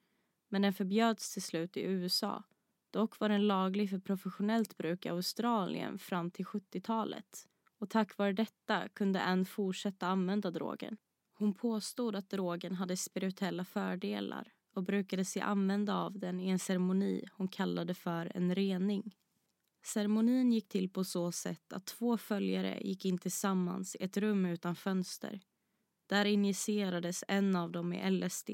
Men 0.49 0.63
den 0.63 0.73
förbjöds 0.73 1.33
till 1.33 1.43
slut 1.43 1.77
i 1.77 1.83
USA. 1.83 2.43
Dock 2.91 3.21
var 3.21 3.29
den 3.29 3.47
laglig 3.47 3.91
för 3.91 3.99
professionellt 3.99 4.77
bruk 4.77 5.07
i 5.07 5.09
Australien 5.09 5.99
fram 5.99 6.31
till 6.31 6.45
70-talet 6.45 7.49
och 7.79 7.91
tack 7.91 8.19
vare 8.19 8.33
detta 8.33 8.89
kunde 8.89 9.23
Anne 9.23 9.45
fortsätta 9.45 10.07
använda 10.07 10.51
drogen. 10.51 10.97
Hon 11.33 11.55
påstod 11.55 12.17
att 12.17 12.31
drogen 12.31 12.75
hade 12.75 12.97
spirituella 12.97 13.65
fördelar 13.65 14.53
och 14.75 14.83
brukade 14.83 15.25
sig 15.25 15.43
använda 15.43 15.95
av 15.97 16.19
den 16.19 16.41
i 16.41 16.49
en 16.49 16.59
ceremoni 16.59 17.25
hon 17.33 17.49
kallade 17.49 17.95
för 17.95 18.33
en 18.35 18.55
rening. 18.55 19.17
Ceremonin 19.83 20.53
gick 20.53 20.69
till 20.69 20.91
på 20.91 21.05
så 21.05 21.33
sätt 21.33 21.73
att 21.73 21.87
två 21.87 22.19
följare 22.19 22.81
gick 22.81 23.05
in 23.05 23.19
tillsammans 23.19 23.97
i 23.97 24.05
ett 24.05 24.17
rum 24.17 24.47
utan 24.47 24.77
fönster. 24.77 25.41
Där 26.07 26.25
injicerades 26.25 27.25
en 27.29 27.57
av 27.57 27.73
dem 27.73 27.93
i 27.93 28.11
LSD. 28.11 28.51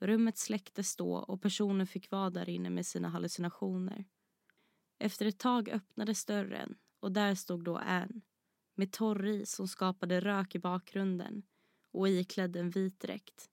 Rummet 0.00 0.38
släcktes 0.38 0.96
då 0.96 1.14
och 1.14 1.42
personen 1.42 1.86
fick 1.86 2.10
vara 2.10 2.30
där 2.30 2.48
inne 2.48 2.70
med 2.70 2.86
sina 2.86 3.08
hallucinationer. 3.08 4.04
Efter 4.98 5.26
ett 5.26 5.38
tag 5.38 5.68
öppnades 5.68 6.24
dörren 6.24 6.74
och 7.00 7.12
där 7.12 7.34
stod 7.34 7.64
då 7.64 7.76
Anne 7.76 8.20
med 8.74 8.92
torr 8.92 9.26
is 9.26 9.50
som 9.50 9.68
skapade 9.68 10.20
rök 10.20 10.54
i 10.54 10.58
bakgrunden 10.58 11.42
och 11.90 12.08
iklädd 12.08 12.56
en 12.56 12.70
vit 12.70 13.00
dräkt. 13.00 13.48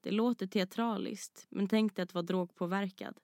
Det 0.00 0.10
låter 0.10 0.46
teatraliskt, 0.46 1.46
men 1.50 1.68
tänk 1.68 1.96
dig 1.96 2.02
att 2.02 2.14
vara 2.14 2.22
drogpåverkad. 2.22 3.18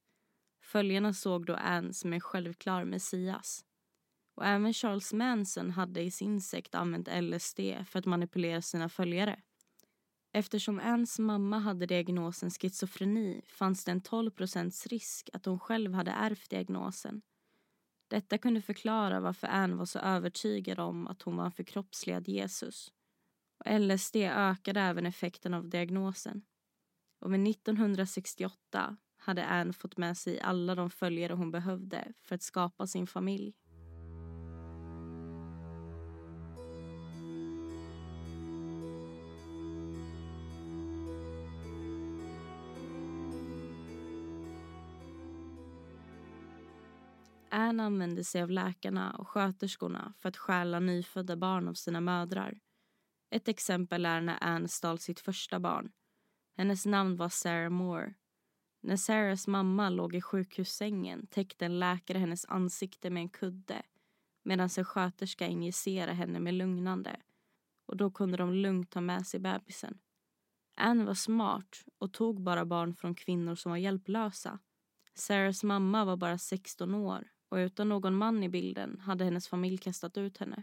Följarna 0.62 1.14
såg 1.14 1.46
då 1.46 1.54
Anne 1.54 1.94
som 1.94 2.12
en 2.12 2.20
självklar 2.20 2.84
Messias. 2.84 3.64
Och 4.34 4.46
även 4.46 4.74
Charles 4.74 5.12
Manson 5.12 5.70
hade 5.70 6.00
i 6.00 6.10
sin 6.10 6.40
sekt 6.40 6.74
använt 6.74 7.08
LSD 7.20 7.60
för 7.86 7.98
att 7.98 8.06
manipulera 8.06 8.62
sina 8.62 8.88
följare. 8.88 9.40
Eftersom 10.32 10.80
Anns 10.80 11.18
mamma 11.18 11.58
hade 11.58 11.86
diagnosen 11.86 12.50
schizofreni 12.50 13.42
fanns 13.48 13.84
det 13.84 13.92
en 13.92 14.02
12% 14.02 14.88
risk 14.88 15.30
att 15.32 15.46
hon 15.46 15.60
själv 15.60 15.94
hade 15.94 16.10
ärvt 16.10 16.50
diagnosen. 16.50 17.22
Detta 18.10 18.38
kunde 18.38 18.62
förklara 18.62 19.20
varför 19.20 19.46
Anne 19.46 19.74
var 19.74 19.84
så 19.84 19.98
övertygad 19.98 20.78
om 20.78 21.06
att 21.06 21.22
hon 21.22 21.36
var 21.36 21.44
en 21.44 21.52
förkroppsligad 21.52 22.28
Jesus. 22.28 22.92
Och 23.58 23.80
LSD 23.80 24.16
ökade 24.16 24.80
även 24.80 25.06
effekten 25.06 25.54
av 25.54 25.68
diagnosen. 25.68 26.42
Och 27.20 27.30
med 27.30 27.48
1968 27.48 28.96
hade 29.16 29.46
Anne 29.46 29.72
fått 29.72 29.96
med 29.96 30.18
sig 30.18 30.40
alla 30.40 30.74
de 30.74 30.90
följare 30.90 31.32
hon 31.32 31.50
behövde 31.50 32.12
för 32.22 32.34
att 32.34 32.42
skapa 32.42 32.86
sin 32.86 33.06
familj. 33.06 33.54
Anne 47.70 47.82
använde 47.82 48.24
sig 48.24 48.42
av 48.42 48.50
läkarna 48.50 49.10
och 49.10 49.28
sköterskorna 49.28 50.14
för 50.18 50.28
att 50.28 50.36
stjäla 50.36 50.80
nyfödda 50.80 51.36
barn 51.36 51.68
av 51.68 51.74
sina 51.74 52.00
mödrar. 52.00 52.60
Ett 53.30 53.48
exempel 53.48 54.06
är 54.06 54.20
när 54.20 54.38
Anne 54.40 54.68
stal 54.68 54.98
sitt 54.98 55.20
första 55.20 55.60
barn. 55.60 55.92
Hennes 56.56 56.86
namn 56.86 57.16
var 57.16 57.28
Sarah 57.28 57.70
Moore. 57.70 58.14
När 58.80 58.96
Sarahs 58.96 59.46
mamma 59.46 59.88
låg 59.88 60.14
i 60.14 60.20
sjukhussängen 60.20 61.26
täckte 61.26 61.66
en 61.66 61.78
läkare 61.78 62.18
hennes 62.18 62.44
ansikte 62.44 63.10
med 63.10 63.20
en 63.20 63.28
kudde 63.28 63.82
medan 64.42 64.68
en 64.78 64.84
sköterska 64.84 65.46
injicerade 65.46 66.12
henne 66.12 66.40
med 66.40 66.54
lugnande 66.54 67.20
och 67.86 67.96
då 67.96 68.10
kunde 68.10 68.36
de 68.36 68.54
lugnt 68.54 68.90
ta 68.90 69.00
med 69.00 69.26
sig 69.26 69.40
bebisen. 69.40 69.98
Anne 70.76 71.04
var 71.04 71.14
smart 71.14 71.84
och 71.98 72.12
tog 72.12 72.42
bara 72.42 72.64
barn 72.64 72.94
från 72.94 73.14
kvinnor 73.14 73.54
som 73.54 73.70
var 73.70 73.76
hjälplösa. 73.76 74.58
Sarahs 75.14 75.62
mamma 75.64 76.04
var 76.04 76.16
bara 76.16 76.38
16 76.38 76.94
år 76.94 77.28
och 77.50 77.56
utan 77.56 77.88
någon 77.88 78.14
man 78.14 78.42
i 78.42 78.48
bilden 78.48 79.00
hade 79.00 79.24
hennes 79.24 79.48
familj 79.48 79.78
kastat 79.78 80.16
ut 80.16 80.38
henne. 80.38 80.62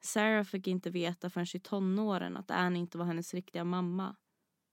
Sarah 0.00 0.44
fick 0.44 0.66
inte 0.66 0.90
veta 0.90 1.30
förrän 1.30 1.46
i 1.54 1.60
tonåren 1.60 2.36
att 2.36 2.50
Anne 2.50 2.78
inte 2.78 2.98
var 2.98 3.04
hennes 3.04 3.34
riktiga 3.34 3.64
mamma. 3.64 4.16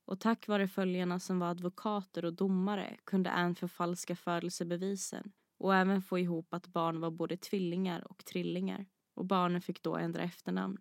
Och 0.05 0.19
tack 0.19 0.47
vare 0.47 0.67
följarna 0.67 1.19
som 1.19 1.39
var 1.39 1.47
advokater 1.47 2.25
och 2.25 2.33
domare 2.33 2.97
kunde 3.03 3.31
Anne 3.31 3.55
förfalska 3.55 4.15
födelsebevisen 4.15 5.31
och 5.57 5.75
även 5.75 6.01
få 6.01 6.19
ihop 6.19 6.53
att 6.53 6.67
barn 6.67 6.99
var 6.99 7.11
både 7.11 7.37
tvillingar 7.37 8.11
och 8.11 8.25
trillingar. 8.25 8.85
Och 9.13 9.25
barnen 9.25 9.61
fick 9.61 9.83
då 9.83 9.97
ändra 9.97 10.23
efternamn. 10.23 10.77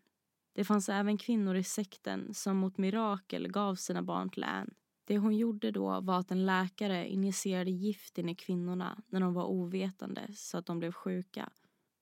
Det 0.53 0.65
fanns 0.65 0.89
även 0.89 1.19
kvinnor 1.19 1.57
i 1.57 1.65
sekten 1.65 2.35
som 2.35 2.57
mot 2.57 2.79
mirakel 2.79 3.49
gav 3.49 3.75
sina 3.75 4.03
barn 4.03 4.31
till 4.31 4.45
Anne 4.45 4.71
det 5.07 5.19
hon 5.19 5.37
gjorde 5.37 5.71
då 5.71 6.01
var 6.01 6.19
att 6.19 6.31
en 6.31 6.47
läkare 6.47 7.09
injicerade 7.09 7.71
gift 7.71 8.19
in 8.19 8.29
i 8.29 8.35
kvinnorna 8.35 9.03
när 9.09 9.21
de 9.21 9.35
var 9.35 9.45
ovetande 9.45 10.29
så 10.35 10.59
att 10.59 10.67
de 10.67 10.79
blev 10.79 10.93
sjuka. 10.93 11.51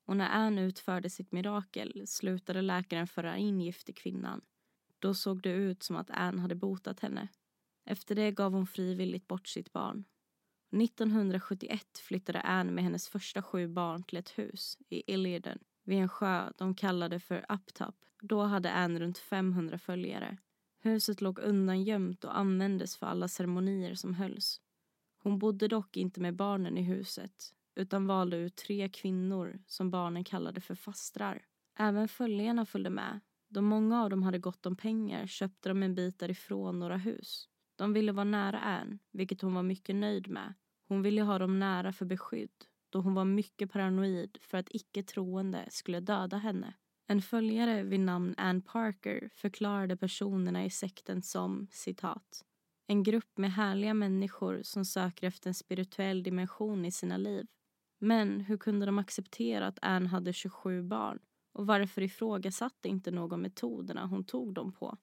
Och 0.06 0.16
när 0.16 0.28
Anne 0.28 0.62
utförde 0.62 1.10
sitt 1.10 1.32
mirakel 1.32 2.02
slutade 2.06 2.62
läkaren 2.62 3.06
föra 3.06 3.36
in 3.36 3.60
gift 3.60 3.88
i 3.88 3.92
kvinnan. 3.92 4.40
Då 4.98 5.14
såg 5.14 5.42
det 5.42 5.50
ut 5.50 5.82
som 5.82 5.96
att 5.96 6.10
Anne 6.10 6.42
hade 6.42 6.54
botat 6.54 7.00
henne. 7.00 7.28
Efter 7.84 8.14
det 8.14 8.30
gav 8.30 8.52
hon 8.52 8.66
frivilligt 8.66 9.28
bort 9.28 9.48
sitt 9.48 9.72
barn. 9.72 10.04
1971 10.82 11.98
flyttade 11.98 12.40
Anne 12.40 12.72
med 12.72 12.84
hennes 12.84 13.08
första 13.08 13.42
sju 13.42 13.68
barn 13.68 14.02
till 14.02 14.18
ett 14.18 14.38
hus 14.38 14.78
i 14.88 15.12
Illiden 15.12 15.58
vid 15.84 15.98
en 15.98 16.08
sjö 16.08 16.52
de 16.56 16.74
kallade 16.74 17.20
för 17.20 17.46
Uptop. 17.48 17.94
Då 18.22 18.42
hade 18.42 18.72
Anne 18.72 19.00
runt 19.00 19.18
500 19.18 19.78
följare. 19.78 20.38
Huset 20.84 21.20
låg 21.20 21.38
undangömt 21.38 22.24
och 22.24 22.38
användes 22.38 22.96
för 22.96 23.06
alla 23.06 23.28
ceremonier 23.28 23.94
som 23.94 24.14
hölls. 24.14 24.60
Hon 25.18 25.38
bodde 25.38 25.68
dock 25.68 25.96
inte 25.96 26.20
med 26.20 26.36
barnen 26.36 26.78
i 26.78 26.82
huset 26.82 27.54
utan 27.74 28.06
valde 28.06 28.36
ut 28.36 28.56
tre 28.56 28.88
kvinnor 28.88 29.62
som 29.66 29.90
barnen 29.90 30.24
kallade 30.24 30.60
för 30.60 30.74
fastrar. 30.74 31.44
Även 31.78 32.08
följarna 32.08 32.66
följde 32.66 32.90
med. 32.90 33.20
Då 33.48 33.62
många 33.62 34.02
av 34.02 34.10
dem 34.10 34.22
hade 34.22 34.38
gott 34.38 34.66
om 34.66 34.76
pengar 34.76 35.26
köpte 35.26 35.68
de 35.68 35.82
en 35.82 35.94
bit 35.94 36.18
därifrån 36.18 36.78
några 36.78 36.96
hus. 36.96 37.48
De 37.76 37.92
ville 37.92 38.12
vara 38.12 38.24
nära 38.24 38.58
Anne, 38.58 38.98
vilket 39.12 39.40
hon 39.40 39.54
var 39.54 39.62
mycket 39.62 39.96
nöjd 39.96 40.28
med. 40.28 40.54
Hon 40.88 41.02
ville 41.02 41.22
ha 41.22 41.38
dem 41.38 41.58
nära 41.58 41.92
för 41.92 42.04
beskydd 42.04 42.64
då 42.94 43.00
hon 43.00 43.14
var 43.14 43.24
mycket 43.24 43.72
paranoid 43.72 44.38
för 44.40 44.58
att 44.58 44.68
icke 44.70 45.02
troende 45.02 45.66
skulle 45.70 46.00
döda 46.00 46.36
henne. 46.36 46.74
En 47.06 47.22
följare 47.22 47.82
vid 47.82 48.00
namn 48.00 48.34
Ann 48.36 48.62
Parker 48.62 49.30
förklarade 49.34 49.96
personerna 49.96 50.64
i 50.64 50.70
sekten 50.70 51.22
som 51.22 51.66
citat 51.70 52.44
En 52.86 53.02
grupp 53.02 53.38
med 53.38 53.52
härliga 53.52 53.94
människor 53.94 54.60
som 54.62 54.84
söker 54.84 55.26
efter 55.26 55.50
en 55.50 55.54
spirituell 55.54 56.22
dimension 56.22 56.84
i 56.84 56.90
sina 56.90 57.16
liv. 57.16 57.46
Men 57.98 58.40
hur 58.40 58.56
kunde 58.56 58.86
de 58.86 58.98
acceptera 58.98 59.66
att 59.66 59.78
Anne 59.82 60.08
hade 60.08 60.32
27 60.32 60.82
barn? 60.82 61.18
Och 61.52 61.66
varför 61.66 62.02
ifrågasatte 62.02 62.88
inte 62.88 63.10
någon 63.10 63.42
metoderna 63.42 64.06
hon 64.06 64.24
tog 64.24 64.54
dem 64.54 64.72
på? 64.72 64.98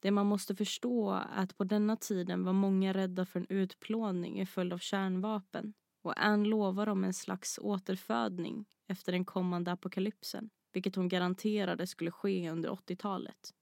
Det 0.00 0.10
man 0.10 0.26
måste 0.26 0.54
förstå 0.54 1.10
är 1.10 1.26
att 1.30 1.56
på 1.56 1.64
denna 1.64 1.96
tiden 1.96 2.44
var 2.44 2.52
många 2.52 2.92
rädda 2.92 3.26
för 3.26 3.40
en 3.40 3.46
utplåning 3.48 4.40
i 4.40 4.46
följd 4.46 4.72
av 4.72 4.78
kärnvapen 4.78 5.74
och 6.02 6.24
Anne 6.24 6.48
lovar 6.48 6.86
dem 6.86 7.04
en 7.04 7.14
slags 7.14 7.58
återfödning 7.62 8.64
efter 8.86 9.12
den 9.12 9.24
kommande 9.24 9.72
apokalypsen 9.72 10.50
vilket 10.72 10.96
hon 10.96 11.08
garanterade 11.08 11.86
skulle 11.86 12.10
ske 12.10 12.50
under 12.50 12.70
80-talet. 12.70 13.54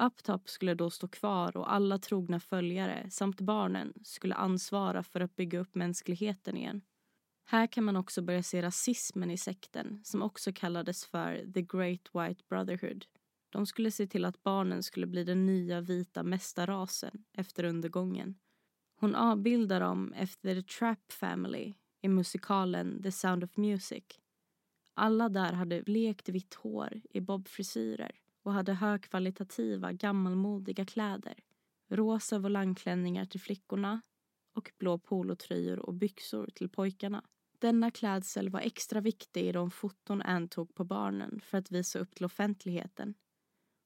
Uptop 0.00 0.48
skulle 0.48 0.74
då 0.74 0.90
stå 0.90 1.08
kvar 1.08 1.56
och 1.56 1.72
alla 1.72 1.98
trogna 1.98 2.40
följare 2.40 3.10
samt 3.10 3.40
barnen 3.40 3.92
skulle 4.02 4.34
ansvara 4.34 5.02
för 5.02 5.20
att 5.20 5.36
bygga 5.36 5.58
upp 5.58 5.74
mänskligheten 5.74 6.56
igen. 6.56 6.82
Här 7.44 7.66
kan 7.66 7.84
man 7.84 7.96
också 7.96 8.22
börja 8.22 8.42
se 8.42 8.62
rasismen 8.62 9.30
i 9.30 9.38
sekten 9.38 10.00
som 10.04 10.22
också 10.22 10.52
kallades 10.52 11.06
för 11.06 11.52
The 11.54 11.62
Great 11.62 12.08
White 12.12 12.44
Brotherhood. 12.48 13.06
De 13.50 13.66
skulle 13.66 13.90
se 13.90 14.06
till 14.06 14.24
att 14.24 14.42
barnen 14.42 14.82
skulle 14.82 15.06
bli 15.06 15.24
den 15.24 15.46
nya 15.46 15.80
vita 15.80 16.22
mästarrasen 16.22 17.24
efter 17.32 17.64
undergången. 17.64 18.34
Hon 19.00 19.14
avbildar 19.14 19.80
dem 19.80 20.12
efter 20.12 20.54
The 20.54 20.62
Trap 20.62 21.12
Family 21.12 21.74
i 22.02 22.08
musikalen 22.08 23.02
The 23.02 23.12
Sound 23.12 23.44
of 23.44 23.56
Music. 23.56 24.04
Alla 25.02 25.28
där 25.28 25.52
hade 25.52 25.82
lekt 25.82 26.28
vitt 26.28 26.54
hår 26.54 27.00
i 27.10 27.20
bobfrisyrer 27.20 28.20
och 28.42 28.52
hade 28.52 28.72
högkvalitativa 28.72 29.92
gammalmodiga 29.92 30.84
kläder. 30.84 31.34
Rosa 31.88 32.38
volangklänningar 32.38 33.24
till 33.24 33.40
flickorna 33.40 34.00
och 34.54 34.72
blå 34.78 34.98
polotröjor 34.98 35.78
och 35.78 35.94
byxor 35.94 36.46
till 36.54 36.68
pojkarna. 36.68 37.24
Denna 37.58 37.90
klädsel 37.90 38.48
var 38.48 38.60
extra 38.60 39.00
viktig 39.00 39.46
i 39.46 39.52
de 39.52 39.70
foton 39.70 40.22
Anne 40.22 40.48
tog 40.48 40.74
på 40.74 40.84
barnen 40.84 41.40
för 41.44 41.58
att 41.58 41.70
visa 41.70 41.98
upp 41.98 42.14
till 42.14 42.24
offentligheten. 42.24 43.14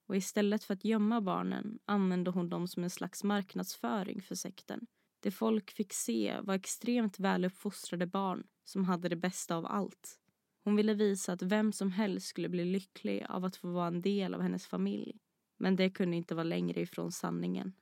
Och 0.07 0.17
istället 0.17 0.65
för 0.65 0.75
att 0.75 0.85
gömma 0.85 1.21
barnen 1.21 1.79
använde 1.85 2.31
hon 2.31 2.49
dem 2.49 2.69
som 2.69 2.85
en 2.85 2.91
slags 2.91 3.25
marknadsföring 3.25 4.23
för 4.23 4.35
sekten. 4.35 4.87
Det 5.21 5.31
folk 5.31 5.71
fick 5.71 5.93
se 5.93 6.41
var 6.41 6.55
extremt 6.55 7.19
väluppfostrade 7.19 8.07
barn 8.07 8.47
som 8.65 8.85
hade 8.85 9.09
det 9.09 9.17
bästa 9.17 9.57
av 9.57 9.67
allt. 9.67 10.21
Hon 10.65 10.77
ville 10.77 10.95
visa 10.95 11.33
att 11.33 11.43
vem 11.43 11.73
som 11.73 11.91
helst 11.91 12.27
skulle 12.27 12.49
bli 12.49 12.65
lycklig 12.65 13.27
av 13.29 13.45
att 13.45 13.57
få 13.57 13.69
vara 13.69 13.87
en 13.87 14.03
del 14.03 14.35
av 14.35 14.41
hennes 14.41 14.67
familj. 14.67 15.21
Men 15.57 15.77
det 15.77 15.91
kunde 15.91 16.17
inte 16.17 16.35
vara 16.35 16.45
längre 16.45 16.81
ifrån 16.81 17.13
sanningen. 17.13 17.73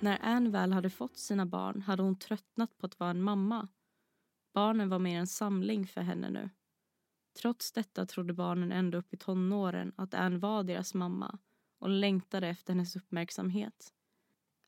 När 0.00 0.18
Anne 0.22 0.50
väl 0.50 0.72
hade 0.72 0.90
fått 0.90 1.16
sina 1.18 1.46
barn 1.46 1.82
hade 1.82 2.02
hon 2.02 2.18
tröttnat 2.18 2.78
på 2.78 2.86
att 2.86 3.00
vara 3.00 3.10
en 3.10 3.22
mamma. 3.22 3.68
Barnen 4.54 4.88
var 4.88 4.98
mer 4.98 5.18
en 5.18 5.26
samling 5.26 5.86
för 5.86 6.00
henne 6.00 6.30
nu. 6.30 6.50
Trots 7.40 7.72
detta 7.72 8.06
trodde 8.06 8.32
barnen 8.32 8.72
ända 8.72 8.98
upp 8.98 9.14
i 9.14 9.16
tonåren 9.16 9.92
att 9.96 10.14
Anne 10.14 10.38
var 10.38 10.62
deras 10.62 10.94
mamma 10.94 11.38
och 11.78 11.88
längtade 11.88 12.48
efter 12.48 12.72
hennes 12.72 12.96
uppmärksamhet. 12.96 13.92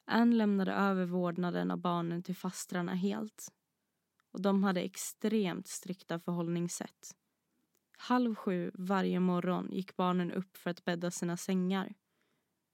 Anne 0.05 0.37
lämnade 0.37 0.73
över 0.73 1.05
vårdnaden 1.05 1.71
av 1.71 1.79
barnen 1.79 2.23
till 2.23 2.37
fastrarna 2.37 2.95
helt. 2.95 3.53
Och 4.33 4.43
de 4.43 4.65
hade 4.65 4.81
extremt 4.81 5.67
strikta 5.69 6.21
förhållningssätt. 6.21 7.17
Halv 7.99 8.35
sju 8.35 8.71
varje 8.75 9.21
morgon 9.21 9.69
gick 9.73 9.97
barnen 9.97 10.33
upp 10.33 10.57
för 10.57 10.71
att 10.71 10.85
bädda 10.85 11.11
sina 11.11 11.37
sängar. 11.37 11.95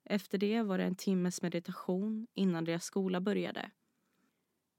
Efter 0.04 0.38
det 0.38 0.62
var 0.62 0.78
det 0.78 0.84
en 0.84 0.96
timmes 0.96 1.42
meditation 1.42 2.26
innan 2.34 2.64
deras 2.64 2.84
skola 2.84 3.20
började. 3.20 3.70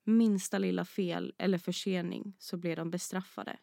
Minsta 0.04 0.58
lilla 0.58 0.86
fel 0.86 1.34
eller 1.38 1.58
försening 1.58 2.36
så 2.40 2.58
blev 2.58 2.76
de 2.76 2.92
bestraffade. 2.92 3.60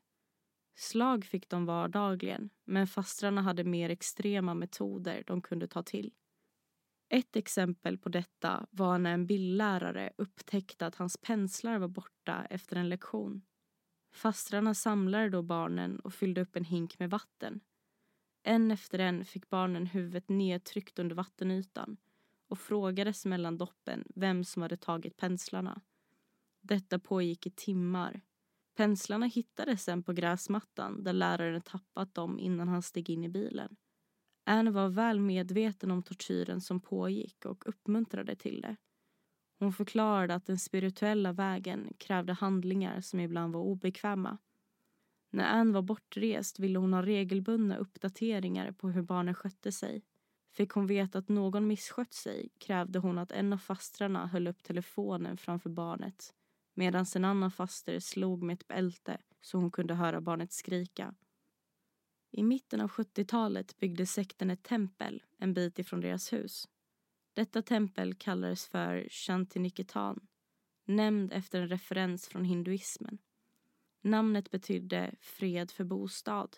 Slag 0.75 1.25
fick 1.25 1.49
de 1.49 1.67
vardagligen, 1.67 2.51
men 2.65 2.87
fastrarna 2.87 3.43
hade 3.43 3.65
mer 3.65 3.91
extrema 3.91 4.55
metoder 4.55 5.25
de 5.27 5.43
kunde 5.43 5.67
ta 5.67 5.83
till. 5.83 6.13
Ett 7.09 7.37
exempel 7.37 7.99
på 7.99 8.09
detta 8.09 8.67
var 8.71 8.99
när 8.99 9.15
en 9.15 9.27
bildlärare 9.27 10.13
upptäckte 10.17 10.87
att 10.87 10.95
hans 10.95 11.17
penslar 11.17 11.79
var 11.79 11.89
borta 11.89 12.47
efter 12.51 12.77
en 12.77 12.89
lektion. 12.89 13.43
Fastrarna 14.13 14.75
samlade 14.75 15.29
då 15.29 15.43
barnen 15.43 16.01
och 16.01 16.15
fyllde 16.15 16.41
upp 16.41 16.57
en 16.57 16.65
hink 16.65 16.99
med 16.99 17.11
vatten. 17.11 17.61
En 18.43 18.71
efter 18.71 18.99
en 18.99 19.25
fick 19.25 19.51
barnen 19.51 19.87
huvudet 19.87 20.29
nedtryckt 20.29 20.99
under 20.99 21.17
vattenytan 21.17 21.97
och 22.49 22.59
frågades 22.59 23.27
mellan 23.27 23.59
doppen 23.59 24.05
vem 24.15 24.45
som 24.45 24.63
hade 24.63 24.77
tagit 24.77 25.17
penslarna. 25.17 25.81
Detta 26.61 26.99
pågick 26.99 27.47
i 27.47 27.51
timmar 27.51 28.21
Penslarna 28.75 29.27
hittades 29.27 29.85
sen 29.85 30.03
på 30.03 30.13
gräsmattan 30.13 31.05
där 31.05 31.13
läraren 31.13 31.63
tappat 31.63 32.15
dem 32.15 32.39
innan 32.39 32.69
han 32.69 32.83
steg 32.83 33.11
in 33.11 33.25
i 33.25 33.29
bilen. 33.29 33.77
Anne 34.45 34.71
var 34.71 34.89
väl 34.89 35.21
medveten 35.21 35.91
om 35.91 36.03
tortyren 36.03 36.61
som 36.61 36.81
pågick 36.81 37.45
och 37.45 37.69
uppmuntrade 37.69 38.37
till 38.37 38.61
det. 38.61 38.77
Hon 39.59 39.73
förklarade 39.73 40.35
att 40.35 40.47
den 40.47 40.59
spirituella 40.59 41.33
vägen 41.33 41.93
krävde 41.99 42.33
handlingar 42.33 43.01
som 43.01 43.21
ibland 43.21 43.55
var 43.55 43.61
obekväma. 43.61 44.39
När 45.31 45.45
Anne 45.45 45.73
var 45.73 45.83
bortrest 45.83 46.59
ville 46.59 46.79
hon 46.79 46.93
ha 46.93 47.03
regelbundna 47.03 47.77
uppdateringar 47.77 48.73
på 48.73 48.91
hur 48.91 49.03
barnen 49.03 49.35
skötte 49.35 49.73
sig. 49.73 50.03
Fick 50.53 50.71
hon 50.71 50.87
veta 50.87 51.19
att 51.19 51.29
någon 51.29 51.67
misskött 51.67 52.15
sig 52.15 52.49
krävde 52.59 52.99
hon 52.99 53.19
att 53.19 53.33
en 53.33 53.53
av 53.53 53.59
fastrarna 53.59 54.27
höll 54.27 54.47
upp 54.47 54.63
telefonen 54.63 55.37
framför 55.37 55.71
barnet 55.71 56.35
medan 56.75 57.07
en 57.17 57.25
annan 57.25 57.51
faster 57.51 58.01
slog 58.01 58.43
med 58.43 58.55
ett 58.55 58.69
bälte 58.69 59.19
så 59.41 59.59
hon 59.59 59.71
kunde 59.71 59.95
höra 59.95 60.21
barnet 60.21 60.53
skrika. 60.53 61.15
I 62.31 62.43
mitten 62.43 62.81
av 62.81 62.91
70-talet 62.91 63.79
byggde 63.79 64.07
sekten 64.07 64.51
ett 64.51 64.63
tempel 64.63 65.23
en 65.39 65.55
bit 65.55 65.79
ifrån 65.79 66.01
deras 66.01 66.33
hus. 66.33 66.69
Detta 67.35 67.63
tempel 67.63 68.15
kallades 68.15 68.67
för 68.67 69.09
Shantiniketan, 69.11 70.27
nämnd 70.85 71.33
efter 71.33 71.61
en 71.61 71.69
referens 71.69 72.29
från 72.29 72.45
hinduismen. 72.45 73.19
Namnet 74.03 74.51
betydde 74.51 75.15
fred 75.21 75.71
för 75.71 75.85
bostad. 75.85 76.57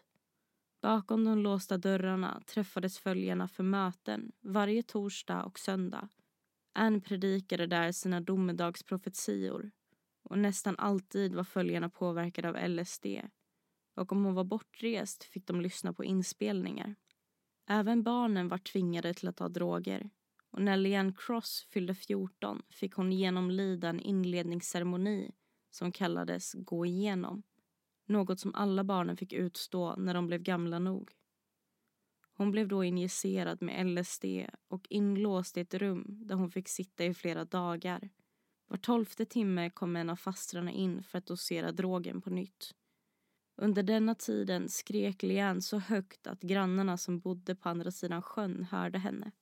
Bakom 0.81 1.25
de 1.25 1.39
låsta 1.39 1.79
dörrarna 1.79 2.43
träffades 2.47 2.99
följarna 2.99 3.49
för 3.49 3.63
möten 3.63 4.33
varje 4.41 4.83
torsdag 4.83 5.45
och 5.45 5.59
söndag. 5.59 6.09
Anne 6.73 7.01
predikade 7.01 7.67
där 7.67 7.93
sina 7.93 8.21
domedagsprofetior 8.21 9.71
och 10.31 10.39
nästan 10.39 10.77
alltid 10.79 11.35
var 11.35 11.45
följarna 11.45 11.89
påverkade 11.89 12.49
av 12.49 12.69
LSD 12.69 13.07
och 13.95 14.13
om 14.13 14.25
hon 14.25 14.35
var 14.35 14.45
bortrest 14.45 15.25
fick 15.25 15.47
de 15.47 15.61
lyssna 15.61 15.93
på 15.93 16.05
inspelningar. 16.05 16.95
Även 17.67 18.03
barnen 18.03 18.49
var 18.49 18.59
tvingade 18.59 19.15
till 19.15 19.29
att 19.29 19.37
ta 19.37 19.49
droger 19.49 20.11
och 20.51 20.63
när 20.63 20.77
Leanne 20.77 21.15
Cross 21.17 21.67
fyllde 21.71 21.95
14 21.95 22.63
fick 22.71 22.95
hon 22.95 23.13
genomlida 23.13 23.89
en 23.89 24.01
inledningsceremoni 24.01 25.35
som 25.71 25.93
kallades 25.93 26.55
Gå 26.55 26.87
igenom. 26.87 27.43
Något 28.07 28.41
som 28.41 28.55
alla 28.55 28.85
barnen 28.85 29.17
fick 29.17 29.33
utstå 29.33 29.97
när 29.97 30.15
de 30.15 30.27
blev 30.27 30.43
gamla 30.43 30.79
nog. 30.79 31.13
Hon 32.37 32.51
blev 32.51 32.69
då 32.69 32.85
injicerad 32.85 33.63
med 33.63 33.87
LSD 33.87 34.25
och 34.69 34.87
inlåst 34.91 35.57
i 35.57 35.61
ett 35.61 35.75
rum 35.75 36.05
där 36.09 36.35
hon 36.35 36.51
fick 36.51 36.69
sitta 36.69 37.05
i 37.05 37.15
flera 37.15 37.45
dagar 37.45 38.11
var 38.67 38.77
tolfte 38.77 39.25
timme 39.25 39.71
kom 39.71 39.97
en 39.97 40.11
av 40.11 40.17
fastrarna 40.17 40.71
in 40.71 41.03
för 41.03 41.19
att 41.19 41.27
dosera 41.27 41.73
drogen 41.73 42.21
på 42.21 42.31
nytt. 42.31 42.75
Under 43.57 43.83
denna 43.83 44.15
tiden 44.15 44.69
skrek 44.69 45.23
Leanne 45.23 45.63
så 45.63 45.79
högt 45.79 46.27
att 46.27 46.41
grannarna 46.41 46.97
som 46.97 47.19
bodde 47.19 47.55
på 47.55 47.69
andra 47.69 47.91
sidan 47.91 48.23
sjön 48.23 48.65
hörde 48.65 48.99
henne. 48.99 49.33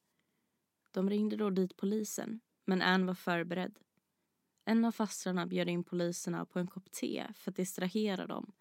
De 0.90 1.10
ringde 1.10 1.36
då 1.36 1.50
dit 1.50 1.76
polisen, 1.76 2.40
men 2.64 2.82
Anne 2.82 3.06
var 3.06 3.14
förberedd. 3.14 3.78
En 4.64 4.84
av 4.84 4.92
fastrarna 4.92 5.46
bjöd 5.46 5.68
in 5.68 5.84
poliserna 5.84 6.46
på 6.46 6.58
en 6.58 6.66
kopp 6.66 6.90
te 6.90 7.26
för 7.34 7.50
att 7.50 7.56
distrahera 7.56 8.26
dem 8.26 8.52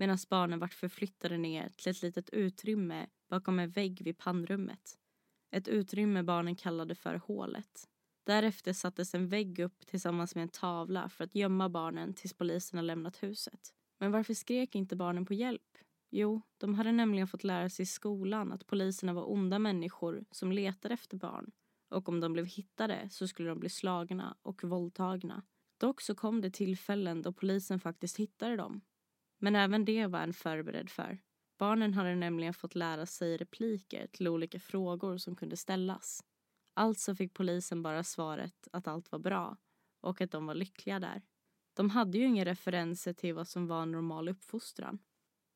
medan 0.00 0.18
barnen 0.30 0.58
vart 0.58 0.74
förflyttade 0.74 1.38
ner 1.38 1.68
till 1.68 1.90
ett 1.90 2.02
litet 2.02 2.30
utrymme 2.30 3.06
bakom 3.28 3.58
en 3.58 3.70
vägg 3.70 4.02
vid 4.04 4.18
pannrummet. 4.18 4.98
Ett 5.50 5.68
utrymme 5.68 6.22
barnen 6.22 6.56
kallade 6.56 6.94
för 6.94 7.14
hålet. 7.14 7.88
Därefter 8.24 8.72
sattes 8.72 9.14
en 9.14 9.28
vägg 9.28 9.58
upp 9.58 9.86
tillsammans 9.86 10.34
med 10.34 10.42
en 10.42 10.48
tavla 10.48 11.08
för 11.08 11.24
att 11.24 11.34
gömma 11.34 11.68
barnen 11.68 12.14
tills 12.14 12.34
poliserna 12.34 12.82
lämnat 12.82 13.22
huset. 13.22 13.74
Men 13.98 14.12
varför 14.12 14.34
skrek 14.34 14.74
inte 14.74 14.96
barnen 14.96 15.26
på 15.26 15.34
hjälp? 15.34 15.78
Jo, 16.10 16.42
de 16.58 16.74
hade 16.74 16.92
nämligen 16.92 17.28
fått 17.28 17.44
lära 17.44 17.70
sig 17.70 17.82
i 17.82 17.86
skolan 17.86 18.52
att 18.52 18.66
poliserna 18.66 19.12
var 19.12 19.30
onda 19.30 19.58
människor 19.58 20.24
som 20.30 20.52
letade 20.52 20.94
efter 20.94 21.16
barn 21.16 21.50
och 21.90 22.08
om 22.08 22.20
de 22.20 22.32
blev 22.32 22.46
hittade 22.46 23.08
så 23.10 23.28
skulle 23.28 23.48
de 23.48 23.60
bli 23.60 23.68
slagna 23.68 24.36
och 24.42 24.64
våldtagna. 24.64 25.42
Dock 25.78 26.00
så 26.00 26.14
kom 26.14 26.40
det 26.40 26.50
tillfällen 26.50 27.22
då 27.22 27.32
polisen 27.32 27.80
faktiskt 27.80 28.16
hittade 28.16 28.56
dem. 28.56 28.80
Men 29.38 29.56
även 29.56 29.84
det 29.84 30.06
var 30.06 30.20
en 30.20 30.32
förberedd 30.32 30.90
för. 30.90 31.18
Barnen 31.58 31.94
hade 31.94 32.14
nämligen 32.14 32.54
fått 32.54 32.74
lära 32.74 33.06
sig 33.06 33.36
repliker 33.36 34.06
till 34.06 34.28
olika 34.28 34.60
frågor 34.60 35.18
som 35.18 35.36
kunde 35.36 35.56
ställas. 35.56 36.24
Alltså 36.80 37.14
fick 37.14 37.34
polisen 37.34 37.82
bara 37.82 38.04
svaret 38.04 38.68
att 38.72 38.88
allt 38.88 39.12
var 39.12 39.18
bra 39.18 39.56
och 40.00 40.20
att 40.20 40.30
de 40.30 40.46
var 40.46 40.54
lyckliga 40.54 41.00
där. 41.00 41.22
De 41.74 41.90
hade 41.90 42.18
ju 42.18 42.24
inga 42.24 42.44
referenser 42.44 43.12
till 43.12 43.34
vad 43.34 43.48
som 43.48 43.66
var 43.66 43.86
normal 43.86 44.28
uppfostran. 44.28 44.98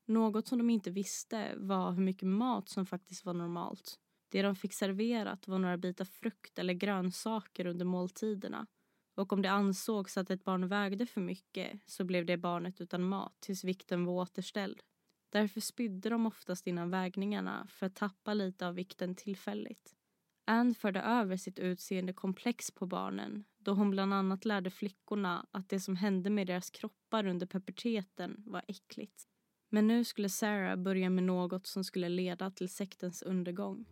Något 0.06 0.46
som 0.46 0.58
de 0.58 0.70
inte 0.70 0.90
visste 0.90 1.54
var 1.56 1.92
hur 1.92 2.02
mycket 2.02 2.28
mat 2.28 2.68
som 2.68 2.86
faktiskt 2.86 3.24
var 3.24 3.34
normalt. 3.34 3.98
Det 4.28 4.42
de 4.42 4.56
fick 4.56 4.72
serverat 4.72 5.48
var 5.48 5.58
några 5.58 5.76
bitar 5.76 6.04
frukt 6.04 6.58
eller 6.58 6.74
grönsaker 6.74 7.66
under 7.66 7.84
måltiderna. 7.84 8.66
Och 9.14 9.32
om 9.32 9.42
det 9.42 9.50
ansågs 9.50 10.16
att 10.16 10.30
ett 10.30 10.44
barn 10.44 10.68
vägde 10.68 11.06
för 11.06 11.20
mycket 11.20 11.80
så 11.86 12.04
blev 12.04 12.26
det 12.26 12.36
barnet 12.36 12.80
utan 12.80 13.02
mat 13.02 13.36
tills 13.40 13.64
vikten 13.64 14.04
var 14.04 14.12
återställd. 14.12 14.82
Därför 15.30 15.60
spydde 15.60 16.08
de 16.08 16.26
oftast 16.26 16.66
innan 16.66 16.90
vägningarna 16.90 17.66
för 17.70 17.86
att 17.86 17.96
tappa 17.96 18.34
lite 18.34 18.66
av 18.66 18.74
vikten 18.74 19.14
tillfälligt. 19.14 19.94
Anne 20.44 20.74
förde 20.74 21.00
över 21.00 21.36
sitt 21.36 21.58
utseende 21.58 22.12
komplex 22.12 22.70
på 22.70 22.86
barnen 22.86 23.44
då 23.64 23.72
hon 23.72 23.90
bland 23.90 24.14
annat 24.14 24.44
lärde 24.44 24.70
flickorna 24.70 25.46
att 25.50 25.68
det 25.68 25.80
som 25.80 25.96
hände 25.96 26.30
med 26.30 26.46
deras 26.46 26.70
kroppar 26.70 27.26
under 27.26 27.46
puberteten 27.46 28.42
var 28.46 28.62
äckligt. 28.68 29.28
Men 29.70 29.86
nu 29.86 30.04
skulle 30.04 30.28
Sarah 30.28 30.76
börja 30.76 31.10
med 31.10 31.24
något 31.24 31.66
som 31.66 31.84
skulle 31.84 32.08
leda 32.08 32.50
till 32.50 32.68
sektens 32.68 33.22
undergång. 33.22 33.86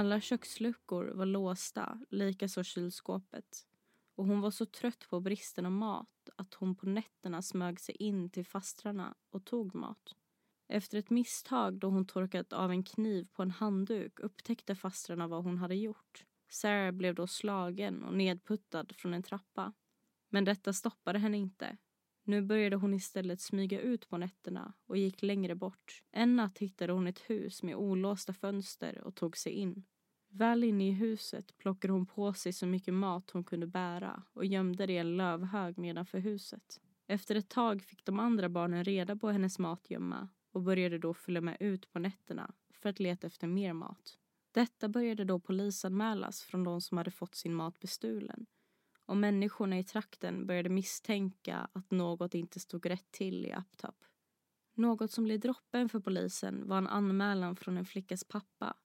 Alla 0.00 0.20
köksluckor 0.20 1.04
var 1.14 1.26
låsta, 1.26 2.00
likaså 2.10 2.62
kylskåpet. 2.64 3.66
Och 4.14 4.26
hon 4.26 4.40
var 4.40 4.50
så 4.50 4.66
trött 4.66 5.08
på 5.10 5.20
bristen 5.20 5.66
av 5.66 5.72
mat 5.72 6.30
att 6.36 6.54
hon 6.54 6.74
på 6.74 6.86
nätterna 6.86 7.42
smög 7.42 7.80
sig 7.80 7.96
in 7.96 8.30
till 8.30 8.46
fastrarna 8.46 9.14
och 9.30 9.44
tog 9.44 9.74
mat. 9.74 10.16
Efter 10.68 10.98
ett 10.98 11.10
misstag 11.10 11.78
då 11.78 11.88
hon 11.88 12.06
torkat 12.06 12.52
av 12.52 12.70
en 12.70 12.84
kniv 12.84 13.28
på 13.32 13.42
en 13.42 13.50
handduk 13.50 14.20
upptäckte 14.20 14.74
fastrarna 14.74 15.28
vad 15.28 15.44
hon 15.44 15.58
hade 15.58 15.74
gjort. 15.74 16.24
Sarah 16.48 16.92
blev 16.92 17.14
då 17.14 17.26
slagen 17.26 18.04
och 18.04 18.14
nedputtad 18.14 18.86
från 18.96 19.14
en 19.14 19.22
trappa. 19.22 19.72
Men 20.28 20.44
detta 20.44 20.72
stoppade 20.72 21.18
henne 21.18 21.36
inte. 21.36 21.76
Nu 22.30 22.42
började 22.42 22.76
hon 22.76 22.94
istället 22.94 23.40
smyga 23.40 23.80
ut 23.80 24.08
på 24.08 24.18
nätterna 24.18 24.72
och 24.86 24.96
gick 24.96 25.22
längre 25.22 25.54
bort. 25.54 26.02
En 26.10 26.36
natt 26.36 26.58
hittade 26.58 26.92
hon 26.92 27.06
ett 27.06 27.18
hus 27.18 27.62
med 27.62 27.76
olåsta 27.76 28.32
fönster 28.32 29.00
och 29.04 29.14
tog 29.14 29.36
sig 29.36 29.52
in. 29.52 29.84
Väl 30.28 30.64
inne 30.64 30.88
i 30.88 30.92
huset 30.92 31.56
plockade 31.56 31.92
hon 31.92 32.06
på 32.06 32.32
sig 32.32 32.52
så 32.52 32.66
mycket 32.66 32.94
mat 32.94 33.30
hon 33.30 33.44
kunde 33.44 33.66
bära 33.66 34.22
och 34.32 34.44
gömde 34.44 34.86
det 34.86 34.92
i 34.92 34.98
en 34.98 35.16
lövhög 35.16 35.78
nedanför 35.78 36.18
huset. 36.18 36.80
Efter 37.06 37.34
ett 37.34 37.48
tag 37.48 37.82
fick 37.82 38.04
de 38.04 38.18
andra 38.18 38.48
barnen 38.48 38.84
reda 38.84 39.16
på 39.16 39.30
hennes 39.30 39.58
matgömma 39.58 40.28
och 40.52 40.62
började 40.62 40.98
då 40.98 41.14
följa 41.14 41.40
med 41.40 41.56
ut 41.60 41.92
på 41.92 41.98
nätterna 41.98 42.54
för 42.72 42.88
att 42.88 43.00
leta 43.00 43.26
efter 43.26 43.46
mer 43.46 43.72
mat. 43.72 44.18
Detta 44.52 44.88
började 44.88 45.24
då 45.24 45.40
polisanmälas 45.40 46.42
från 46.42 46.64
de 46.64 46.80
som 46.80 46.98
hade 46.98 47.10
fått 47.10 47.34
sin 47.34 47.54
mat 47.54 47.80
bestulen 47.80 48.46
och 49.10 49.16
människorna 49.16 49.78
i 49.78 49.84
trakten 49.84 50.46
började 50.46 50.68
misstänka 50.68 51.68
att 51.72 51.90
något 51.90 52.34
inte 52.34 52.60
stod 52.60 52.86
rätt 52.86 53.10
till 53.10 53.46
i 53.46 53.54
Uptop. 53.54 54.04
Något 54.74 55.10
som 55.10 55.24
blev 55.24 55.40
droppen 55.40 55.88
för 55.88 56.00
polisen 56.00 56.68
var 56.68 56.78
en 56.78 56.86
anmälan 56.86 57.56
från 57.56 57.76
en 57.76 57.84
flickas 57.84 58.24
pappa. 58.24 58.76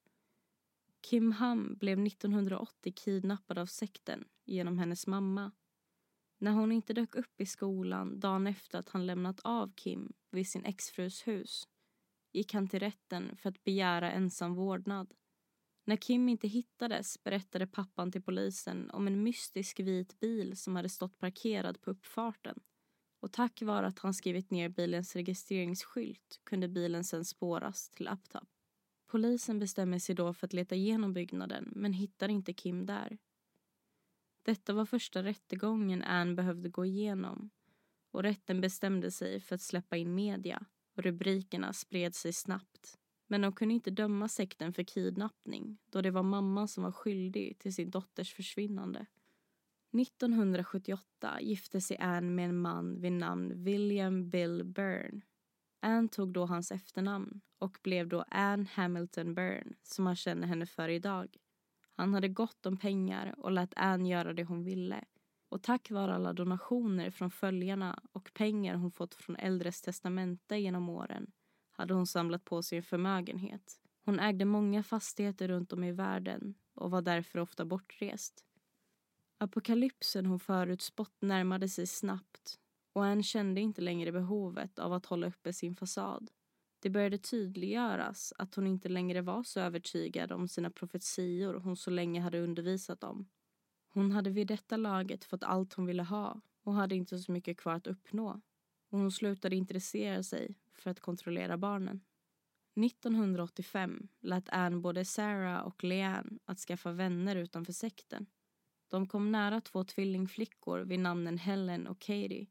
Kim 1.01 1.31
Ham 1.31 1.75
blev 1.79 2.05
1980 2.05 2.93
kidnappad 2.95 3.57
av 3.57 3.65
sekten 3.65 4.25
genom 4.45 4.77
hennes 4.77 5.07
mamma. 5.07 5.51
När 6.37 6.51
hon 6.51 6.71
inte 6.71 6.93
dök 6.93 7.15
upp 7.15 7.41
i 7.41 7.45
skolan 7.45 8.19
dagen 8.19 8.47
efter 8.47 8.79
att 8.79 8.89
han 8.89 9.05
lämnat 9.05 9.39
av 9.43 9.73
Kim 9.75 10.13
vid 10.31 10.47
sin 10.47 10.65
exfrus 10.65 11.27
hus 11.27 11.67
gick 12.31 12.53
han 12.53 12.67
till 12.67 12.79
rätten 12.79 13.37
för 13.37 13.49
att 13.49 13.63
begära 13.63 14.11
ensam 14.11 14.55
vårdnad. 14.55 15.13
När 15.87 15.95
Kim 15.95 16.29
inte 16.29 16.47
hittades 16.47 17.23
berättade 17.23 17.67
pappan 17.67 18.11
till 18.11 18.21
polisen 18.21 18.89
om 18.89 19.07
en 19.07 19.23
mystisk 19.23 19.79
vit 19.79 20.19
bil 20.19 20.57
som 20.57 20.75
hade 20.75 20.89
stått 20.89 21.19
parkerad 21.19 21.81
på 21.81 21.91
uppfarten. 21.91 22.59
Och 23.19 23.31
tack 23.31 23.61
vare 23.61 23.87
att 23.87 23.99
han 23.99 24.13
skrivit 24.13 24.51
ner 24.51 24.69
bilens 24.69 25.15
registreringsskylt 25.15 26.41
kunde 26.43 26.67
bilen 26.67 27.03
sedan 27.03 27.25
spåras 27.25 27.89
till 27.89 28.07
Uptop. 28.07 28.49
Polisen 29.07 29.59
bestämmer 29.59 29.99
sig 29.99 30.15
då 30.15 30.33
för 30.33 30.47
att 30.47 30.53
leta 30.53 30.75
igenom 30.75 31.13
byggnaden 31.13 31.73
men 31.75 31.93
hittar 31.93 32.29
inte 32.29 32.53
Kim 32.53 32.85
där. 32.85 33.17
Detta 34.43 34.73
var 34.73 34.85
första 34.85 35.23
rättegången 35.23 36.03
Anne 36.03 36.33
behövde 36.33 36.69
gå 36.69 36.85
igenom 36.85 37.49
och 38.11 38.23
rätten 38.23 38.61
bestämde 38.61 39.11
sig 39.11 39.39
för 39.39 39.55
att 39.55 39.61
släppa 39.61 39.97
in 39.97 40.15
media 40.15 40.65
och 40.95 41.03
rubrikerna 41.03 41.73
spred 41.73 42.15
sig 42.15 42.33
snabbt. 42.33 42.97
Men 43.27 43.41
de 43.41 43.53
kunde 43.53 43.73
inte 43.73 43.91
döma 43.91 44.27
sekten 44.27 44.73
för 44.73 44.83
kidnappning 44.83 45.77
då 45.89 46.01
det 46.01 46.11
var 46.11 46.23
mamman 46.23 46.67
som 46.67 46.83
var 46.83 46.91
skyldig 46.91 47.59
till 47.59 47.75
sin 47.75 47.89
dotters 47.89 48.33
försvinnande. 48.33 49.05
1978 50.01 51.41
gifte 51.41 51.81
sig 51.81 51.97
Anne 51.97 52.31
med 52.31 52.49
en 52.49 52.57
man 52.57 53.01
vid 53.01 53.11
namn 53.11 53.63
William 53.63 54.29
Bill 54.29 54.63
Byrne. 54.63 55.21
Anne 55.79 56.07
tog 56.07 56.33
då 56.33 56.45
hans 56.45 56.71
efternamn 56.71 57.41
och 57.59 57.77
blev 57.83 58.07
då 58.07 58.25
Anne 58.27 58.65
Hamilton 58.73 59.35
Byrne 59.35 59.73
som 59.83 60.03
man 60.03 60.15
känner 60.15 60.47
henne 60.47 60.65
för 60.65 60.89
idag. 60.89 61.37
Han 61.95 62.13
hade 62.13 62.27
gott 62.27 62.65
om 62.65 62.77
pengar 62.77 63.35
och 63.37 63.51
lät 63.51 63.73
Anne 63.75 64.09
göra 64.09 64.33
det 64.33 64.43
hon 64.43 64.63
ville. 64.63 65.05
Och 65.49 65.63
tack 65.63 65.91
vare 65.91 66.15
alla 66.15 66.33
donationer 66.33 67.11
från 67.11 67.31
följarna 67.31 67.99
och 68.11 68.33
pengar 68.33 68.75
hon 68.75 68.91
fått 68.91 69.15
från 69.15 69.35
äldres 69.35 69.81
testamente 69.81 70.57
genom 70.57 70.89
åren 70.89 71.31
hade 71.77 71.93
hon 71.93 72.07
samlat 72.07 72.45
på 72.45 72.63
sig 72.63 72.77
en 72.77 72.83
förmögenhet. 72.83 73.79
Hon 74.05 74.19
ägde 74.19 74.45
många 74.45 74.83
fastigheter 74.83 75.47
runt 75.47 75.73
om 75.73 75.83
i 75.83 75.91
världen 75.91 76.53
och 76.73 76.91
var 76.91 77.01
därför 77.01 77.39
ofta 77.39 77.65
bortrest. 77.65 78.45
Apokalypsen 79.37 80.25
hon 80.25 80.39
förutspått 80.39 81.21
närmade 81.21 81.69
sig 81.69 81.87
snabbt 81.87 82.59
och 82.93 83.05
Anne 83.05 83.23
kände 83.23 83.61
inte 83.61 83.81
längre 83.81 84.11
behovet 84.11 84.79
av 84.79 84.93
att 84.93 85.05
hålla 85.05 85.27
uppe 85.27 85.53
sin 85.53 85.75
fasad. 85.75 86.31
Det 86.79 86.89
började 86.89 87.17
tydliggöras 87.17 88.33
att 88.37 88.55
hon 88.55 88.67
inte 88.67 88.89
längre 88.89 89.21
var 89.21 89.43
så 89.43 89.59
övertygad 89.59 90.31
om 90.31 90.47
sina 90.47 90.69
profetior 90.69 91.53
hon 91.53 91.77
så 91.77 91.89
länge 91.89 92.21
hade 92.21 92.39
undervisat 92.39 93.03
om. 93.03 93.27
Hon 93.87 94.11
hade 94.11 94.29
vid 94.29 94.47
detta 94.47 94.77
laget 94.77 95.25
fått 95.25 95.43
allt 95.43 95.73
hon 95.73 95.85
ville 95.85 96.03
ha 96.03 96.41
och 96.63 96.73
hade 96.73 96.95
inte 96.95 97.19
så 97.19 97.31
mycket 97.31 97.57
kvar 97.57 97.73
att 97.73 97.87
uppnå. 97.87 98.41
Och 98.95 99.01
hon 99.01 99.11
slutade 99.11 99.55
intressera 99.55 100.23
sig 100.23 100.55
för 100.73 100.91
att 100.91 100.99
kontrollera 100.99 101.57
barnen. 101.57 102.01
1985 102.85 104.07
lät 104.21 104.49
Anne 104.49 104.77
både 104.77 105.05
Sarah 105.05 105.61
och 105.61 105.83
Leanne 105.83 106.39
att 106.45 106.59
skaffa 106.59 106.91
vänner 106.91 107.35
utanför 107.35 107.73
sekten. 107.73 108.25
De 108.87 109.07
kom 109.07 109.31
nära 109.31 109.61
två 109.61 109.83
tvillingflickor 109.83 110.79
vid 110.79 110.99
namnen 110.99 111.37
Helen 111.37 111.87
och 111.87 111.99
Katie. 111.99 112.47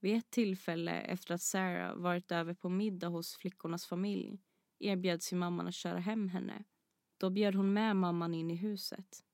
Vid 0.00 0.16
ett 0.16 0.30
tillfälle 0.30 1.00
efter 1.00 1.34
att 1.34 1.42
Sarah 1.42 1.96
varit 1.96 2.32
över 2.32 2.54
på 2.54 2.68
middag 2.68 3.08
hos 3.08 3.36
flickornas 3.36 3.86
familj 3.86 4.40
erbjöd 4.78 5.22
sig 5.22 5.38
mamman 5.38 5.68
att 5.68 5.74
köra 5.74 5.98
hem 5.98 6.28
henne. 6.28 6.64
Då 7.18 7.30
bjöd 7.30 7.54
hon 7.54 7.72
med 7.72 7.96
mamman 7.96 8.34
in 8.34 8.50
i 8.50 8.56
huset. 8.56 9.24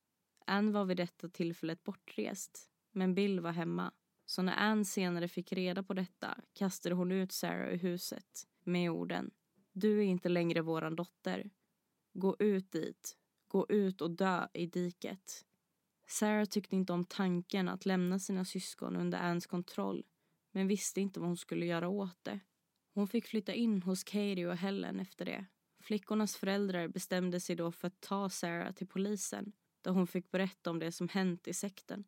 Anne 0.47 0.73
var 0.73 0.85
vid 0.85 0.97
detta 0.97 1.29
tillfället 1.29 1.85
bortrest, 1.85 2.71
men 2.93 3.15
Bill 3.15 3.41
var 3.41 3.53
hemma. 3.53 3.93
Så 4.31 4.43
när 4.43 4.57
Anne 4.57 4.85
senare 4.85 5.29
fick 5.29 5.53
reda 5.53 5.83
på 5.83 5.95
detta 5.95 6.39
kastade 6.53 6.95
hon 6.95 7.13
ut 7.13 7.33
Sarah 7.33 7.69
ur 7.69 7.77
huset 7.77 8.47
med 8.65 8.91
orden 8.91 9.31
Du 9.73 9.99
är 9.99 10.05
inte 10.05 10.29
längre 10.29 10.61
våran 10.61 10.97
dotter. 10.97 11.51
Gå 12.13 12.37
ut 12.39 12.73
dit. 12.73 13.17
Gå 13.47 13.67
ut 13.69 14.01
och 14.01 14.11
dö 14.11 14.49
i 14.53 14.67
diket. 14.67 15.45
Sarah 16.07 16.45
tyckte 16.45 16.77
inte 16.77 16.93
om 16.93 17.05
tanken 17.05 17.69
att 17.69 17.87
lämna 17.87 18.19
sina 18.19 18.45
syskon 18.45 18.97
under 18.97 19.19
Anns 19.19 19.47
kontroll 19.47 20.05
men 20.53 20.69
visste 20.69 21.01
inte 21.01 21.21
vad 21.21 21.29
hon 21.29 21.37
skulle 21.37 21.67
göra 21.67 21.89
åt 21.89 22.19
det. 22.25 22.41
Hon 22.95 23.09
fick 23.09 23.27
flytta 23.27 23.55
in 23.55 23.83
hos 23.83 24.05
Katie 24.05 24.47
och 24.47 24.57
Helen 24.57 25.01
efter 25.01 25.25
det. 25.25 25.47
Flickornas 25.83 26.37
föräldrar 26.37 26.89
bestämde 26.89 27.41
sig 27.41 27.57
då 27.57 27.73
för 27.73 27.89
att 27.89 28.01
ta 28.01 28.31
Sarah 28.31 28.73
till 28.73 28.87
polisen 28.87 29.53
där 29.83 29.91
hon 29.91 30.07
fick 30.07 30.31
berätta 30.31 30.71
om 30.71 30.79
det 30.79 30.93
som 30.93 31.09
hänt 31.09 31.49
i 31.49 31.55
sekten. 31.55 32.05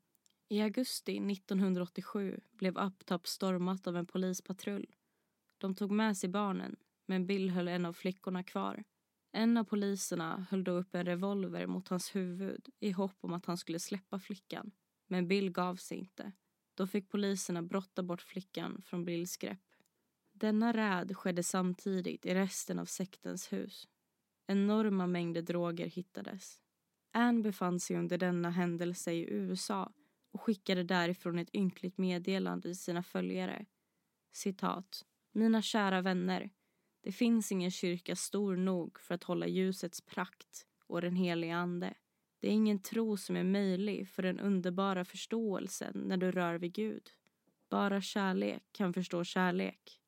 I 0.52 0.60
augusti 0.60 1.16
1987 1.16 2.40
blev 2.50 2.78
Uptop 2.78 3.26
stormat 3.26 3.86
av 3.86 3.96
en 3.96 4.06
polispatrull. 4.06 4.86
De 5.58 5.74
tog 5.74 5.90
med 5.90 6.16
sig 6.16 6.28
barnen, 6.28 6.76
men 7.06 7.26
Bill 7.26 7.50
höll 7.50 7.68
en 7.68 7.86
av 7.86 7.92
flickorna 7.92 8.42
kvar. 8.42 8.84
En 9.32 9.56
av 9.56 9.64
poliserna 9.64 10.46
höll 10.50 10.64
då 10.64 10.72
upp 10.72 10.94
en 10.94 11.06
revolver 11.06 11.66
mot 11.66 11.88
hans 11.88 12.16
huvud 12.16 12.68
i 12.80 12.90
hopp 12.90 13.16
om 13.20 13.32
att 13.32 13.46
han 13.46 13.56
skulle 13.56 13.78
släppa 13.78 14.18
flickan. 14.18 14.70
Men 15.06 15.28
Bill 15.28 15.50
gav 15.50 15.76
sig 15.76 15.98
inte. 15.98 16.32
Då 16.74 16.86
fick 16.86 17.10
poliserna 17.10 17.62
brotta 17.62 18.02
bort 18.02 18.22
flickan 18.22 18.82
från 18.84 19.04
Bills 19.04 19.36
grepp. 19.36 19.74
Denna 20.32 20.72
räd 20.72 21.16
skedde 21.16 21.42
samtidigt 21.42 22.26
i 22.26 22.34
resten 22.34 22.78
av 22.78 22.84
sektens 22.84 23.52
hus. 23.52 23.88
Enorma 24.46 25.06
mängder 25.06 25.42
droger 25.42 25.86
hittades. 25.86 26.60
Anne 27.12 27.42
befann 27.42 27.80
sig 27.80 27.96
under 27.96 28.18
denna 28.18 28.50
händelse 28.50 29.12
i 29.12 29.30
USA 29.30 29.92
och 30.30 30.40
skickade 30.40 30.82
därifrån 30.82 31.38
ett 31.38 31.54
ynkligt 31.54 31.98
meddelande 31.98 32.62
till 32.62 32.78
sina 32.78 33.02
följare. 33.02 33.66
Citat. 34.32 35.04
Mina 35.32 35.62
kära 35.62 36.00
vänner. 36.02 36.50
Det 37.02 37.12
finns 37.12 37.52
ingen 37.52 37.70
kyrka 37.70 38.16
stor 38.16 38.56
nog 38.56 39.00
för 39.00 39.14
att 39.14 39.24
hålla 39.24 39.46
ljusets 39.46 40.00
prakt 40.00 40.66
och 40.86 41.00
den 41.00 41.16
heliga 41.16 41.56
ande. 41.56 41.94
Det 42.40 42.48
är 42.48 42.52
ingen 42.52 42.82
tro 42.82 43.16
som 43.16 43.36
är 43.36 43.44
möjlig 43.44 44.08
för 44.08 44.22
den 44.22 44.40
underbara 44.40 45.04
förståelsen 45.04 46.02
när 46.06 46.16
du 46.16 46.32
rör 46.32 46.54
vid 46.54 46.72
Gud. 46.72 47.10
Bara 47.68 48.00
kärlek 48.00 48.62
kan 48.72 48.92
förstå 48.92 49.24
kärlek 49.24 50.00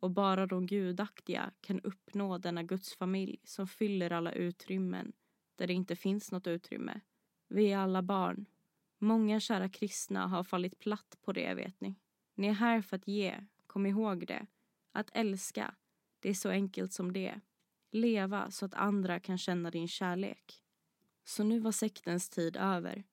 och 0.00 0.10
bara 0.10 0.46
de 0.46 0.66
gudaktiga 0.66 1.52
kan 1.60 1.80
uppnå 1.80 2.38
denna 2.38 2.62
gudsfamilj 2.62 3.40
som 3.44 3.68
fyller 3.68 4.10
alla 4.10 4.32
utrymmen 4.32 5.12
där 5.56 5.66
det 5.66 5.72
inte 5.72 5.96
finns 5.96 6.32
något 6.32 6.46
utrymme. 6.46 7.00
Vi 7.48 7.72
är 7.72 7.78
alla 7.78 8.02
barn. 8.02 8.46
Många 9.04 9.40
kära 9.40 9.68
kristna 9.68 10.26
har 10.26 10.44
fallit 10.44 10.78
platt 10.78 11.18
på 11.22 11.32
det, 11.32 11.54
vet 11.54 11.80
ni. 11.80 11.94
Ni 12.34 12.46
är 12.46 12.52
här 12.52 12.82
för 12.82 12.96
att 12.96 13.08
ge, 13.08 13.44
kom 13.66 13.86
ihåg 13.86 14.26
det. 14.26 14.46
Att 14.92 15.10
älska, 15.12 15.74
det 16.20 16.28
är 16.28 16.34
så 16.34 16.48
enkelt 16.48 16.92
som 16.92 17.12
det. 17.12 17.40
Leva 17.90 18.50
så 18.50 18.66
att 18.66 18.74
andra 18.74 19.20
kan 19.20 19.38
känna 19.38 19.70
din 19.70 19.88
kärlek. 19.88 20.62
Så 21.24 21.44
nu 21.44 21.60
var 21.60 21.72
sektens 21.72 22.30
tid 22.30 22.56
över. 22.56 23.04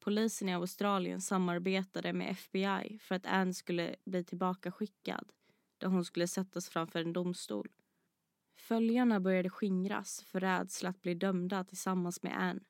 Polisen 0.00 0.48
i 0.48 0.54
Australien 0.54 1.20
samarbetade 1.20 2.12
med 2.12 2.30
FBI 2.30 2.98
för 3.02 3.14
att 3.14 3.26
Anne 3.26 3.54
skulle 3.54 3.96
bli 4.04 4.24
tillbakaskickad 4.24 5.32
där 5.78 5.88
hon 5.88 6.04
skulle 6.04 6.28
sättas 6.28 6.68
framför 6.68 7.00
en 7.00 7.12
domstol. 7.12 7.68
Följarna 8.54 9.20
började 9.20 9.50
skingras 9.50 10.22
för 10.22 10.40
rädsla 10.40 10.90
att 10.90 11.02
bli 11.02 11.14
dömda 11.14 11.64
tillsammans 11.64 12.22
med 12.22 12.42
Anne. 12.42 12.60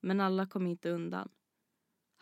Men 0.00 0.20
alla 0.20 0.46
kom 0.46 0.66
inte 0.66 0.90
undan. 0.90 1.28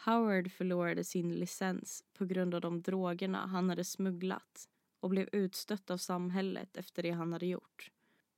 Howard 0.04 0.52
förlorade 0.52 1.04
sin 1.04 1.34
licens 1.34 2.04
på 2.12 2.24
grund 2.24 2.54
av 2.54 2.60
de 2.60 2.82
drogerna 2.82 3.46
han 3.46 3.68
hade 3.68 3.84
smugglat 3.84 4.68
och 5.00 5.10
blev 5.10 5.28
utstött 5.32 5.90
av 5.90 5.96
samhället 5.96 6.76
efter 6.76 7.02
det 7.02 7.10
han 7.10 7.32
hade 7.32 7.46
gjort. 7.46 7.90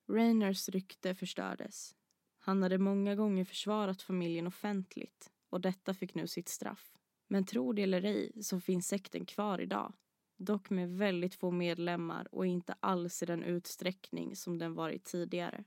Rainers 0.09 0.69
rykte 0.69 1.15
förstördes. 1.15 1.95
Han 2.39 2.63
hade 2.63 2.79
många 2.79 3.15
gånger 3.15 3.45
försvarat 3.45 4.03
familjen 4.03 4.47
offentligt 4.47 5.33
och 5.51 5.61
detta 5.61 5.95
fick 5.95 6.15
nu 6.15 6.27
sitt 6.27 6.49
straff. 6.49 6.93
Men 7.29 7.45
tro 7.47 7.73
det 7.73 7.83
eller 7.83 8.05
ej 8.05 8.33
så 8.43 8.61
finns 8.61 8.89
sekten 8.89 9.27
kvar 9.27 9.59
idag. 9.59 9.93
Dock 10.37 10.71
med 10.71 10.97
väldigt 10.99 11.35
få 11.35 11.51
medlemmar 11.51 12.35
och 12.35 12.47
inte 12.47 12.75
alls 12.81 13.23
i 13.23 13.27
den 13.27 13.43
utsträckning 13.43 14.37
som 14.37 14.59
den 14.59 14.75
varit 14.75 15.05
tidigare. 15.05 15.65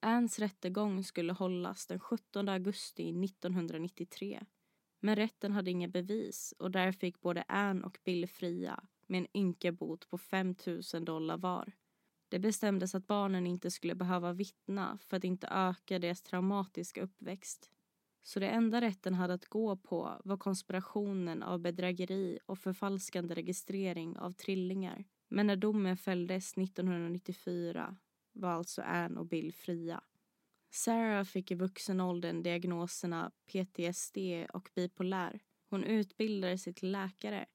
Anns 0.00 0.38
rättegång 0.38 1.04
skulle 1.04 1.32
hållas 1.32 1.86
den 1.86 2.00
17 2.00 2.48
augusti 2.48 3.24
1993. 3.24 4.40
Men 5.04 5.16
rätten 5.16 5.52
hade 5.52 5.70
inga 5.70 5.88
bevis 5.88 6.54
och 6.58 6.70
där 6.70 6.92
fick 6.92 7.20
både 7.20 7.44
Ann 7.48 7.84
och 7.84 7.98
Bill 8.04 8.28
fria 8.28 8.84
med 9.06 9.18
en 9.18 9.36
ynka 9.36 9.72
bot 9.72 10.08
på 10.08 10.18
5 10.18 10.54
000 10.94 11.04
dollar 11.04 11.36
var. 11.36 11.72
Det 12.28 12.38
bestämdes 12.38 12.94
att 12.94 13.06
barnen 13.06 13.46
inte 13.46 13.70
skulle 13.70 13.94
behöva 13.94 14.32
vittna 14.32 14.98
för 15.06 15.16
att 15.16 15.24
inte 15.24 15.48
öka 15.50 15.98
deras 15.98 16.22
traumatiska 16.22 17.02
uppväxt. 17.02 17.70
Så 18.22 18.40
det 18.40 18.48
enda 18.48 18.80
rätten 18.80 19.14
hade 19.14 19.34
att 19.34 19.46
gå 19.46 19.76
på 19.76 20.20
var 20.24 20.36
konspirationen 20.36 21.42
av 21.42 21.58
bedrägeri 21.58 22.38
och 22.46 22.58
förfalskande 22.58 23.34
registrering 23.34 24.18
av 24.18 24.32
trillingar. 24.32 25.04
Men 25.28 25.46
när 25.46 25.56
domen 25.56 25.96
fälldes 25.96 26.58
1994 26.58 27.96
var 28.32 28.50
alltså 28.50 28.82
Anne 28.82 29.20
och 29.20 29.26
Bill 29.26 29.52
fria. 29.54 30.02
Sarah 30.76 31.24
fick 31.24 31.50
i 31.50 31.54
vuxen 31.54 32.00
åldern 32.00 32.42
diagnoserna 32.42 33.30
PTSD 33.46 34.18
och 34.52 34.70
bipolär. 34.74 35.40
Hon 35.70 35.84
utbildade 35.84 36.58
sig 36.58 36.74
till 36.74 36.92
läkare 36.92 37.46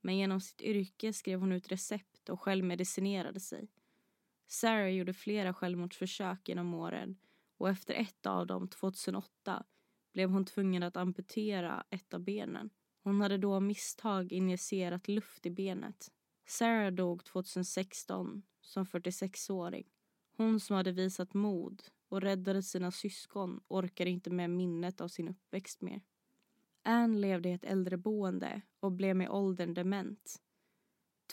men 0.00 0.16
genom 0.16 0.40
sitt 0.40 0.62
yrke 0.62 1.12
skrev 1.12 1.40
hon 1.40 1.52
ut 1.52 1.72
recept 1.72 2.28
och 2.28 2.40
självmedicinerade 2.40 3.40
sig. 3.40 3.68
Sarah 4.46 4.88
gjorde 4.88 5.14
flera 5.14 5.54
självmordsförsök 5.54 6.48
genom 6.48 6.74
åren 6.74 7.16
och 7.56 7.68
efter 7.68 7.94
ett 7.94 8.26
av 8.26 8.46
dem, 8.46 8.68
2008, 8.68 9.64
blev 10.12 10.30
hon 10.30 10.44
tvungen 10.44 10.82
att 10.82 10.96
amputera 10.96 11.84
ett 11.90 12.14
av 12.14 12.20
benen. 12.20 12.70
Hon 13.02 13.20
hade 13.20 13.38
då 13.38 13.54
av 13.54 13.62
misstag 13.62 14.32
injicerat 14.32 15.08
luft 15.08 15.46
i 15.46 15.50
benet. 15.50 16.12
Sarah 16.46 16.92
dog 16.92 17.24
2016 17.24 18.42
som 18.60 18.84
46-åring. 18.84 19.86
Hon 20.36 20.60
som 20.60 20.76
hade 20.76 20.92
visat 20.92 21.34
mod 21.34 21.82
och 22.08 22.20
räddade 22.20 22.62
sina 22.62 22.90
syskon 22.90 23.60
orkade 23.68 24.10
inte 24.10 24.30
med 24.30 24.50
minnet 24.50 25.00
av 25.00 25.08
sin 25.08 25.28
uppväxt 25.28 25.80
mer. 25.80 26.02
Anne 26.82 27.18
levde 27.18 27.48
i 27.48 27.52
ett 27.52 27.64
äldreboende 27.64 28.62
och 28.80 28.92
blev 28.92 29.16
med 29.16 29.30
åldern 29.30 29.74
dement. 29.74 30.42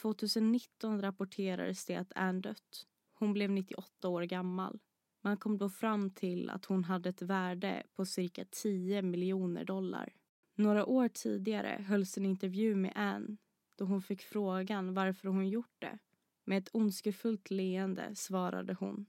2019 0.02 1.02
rapporterades 1.02 1.86
det 1.86 1.96
att 1.96 2.12
Anne 2.16 2.42
dött. 2.42 2.88
Hon 3.14 3.34
blev 3.34 3.52
98 3.52 4.10
år 4.10 4.22
gammal. 4.24 4.80
Man 5.22 5.38
kom 5.38 5.58
då 5.58 5.70
fram 5.70 6.12
till 6.12 6.50
att 6.50 6.66
hon 6.66 6.84
hade 6.84 7.10
ett 7.10 7.22
värde 7.22 7.84
på 7.96 8.06
cirka 8.06 8.46
10 8.52 9.02
miljoner 9.02 9.66
dollar. 9.66 10.14
Några 10.56 10.86
år 10.86 11.08
tidigare 11.08 11.84
hölls 11.88 12.18
en 12.18 12.26
intervju 12.26 12.76
med 12.76 12.92
Anne 12.96 13.38
då 13.78 13.86
hon 13.86 14.02
fick 14.02 14.22
frågan 14.22 14.94
varför 14.94 15.28
hon 15.28 15.50
gjort 15.50 15.76
det. 15.80 16.00
Med 16.44 16.58
ett 16.58 16.70
ondskefullt 16.74 17.52
leende 17.52 18.16
svarade 18.16 18.74
hon. 18.74 19.06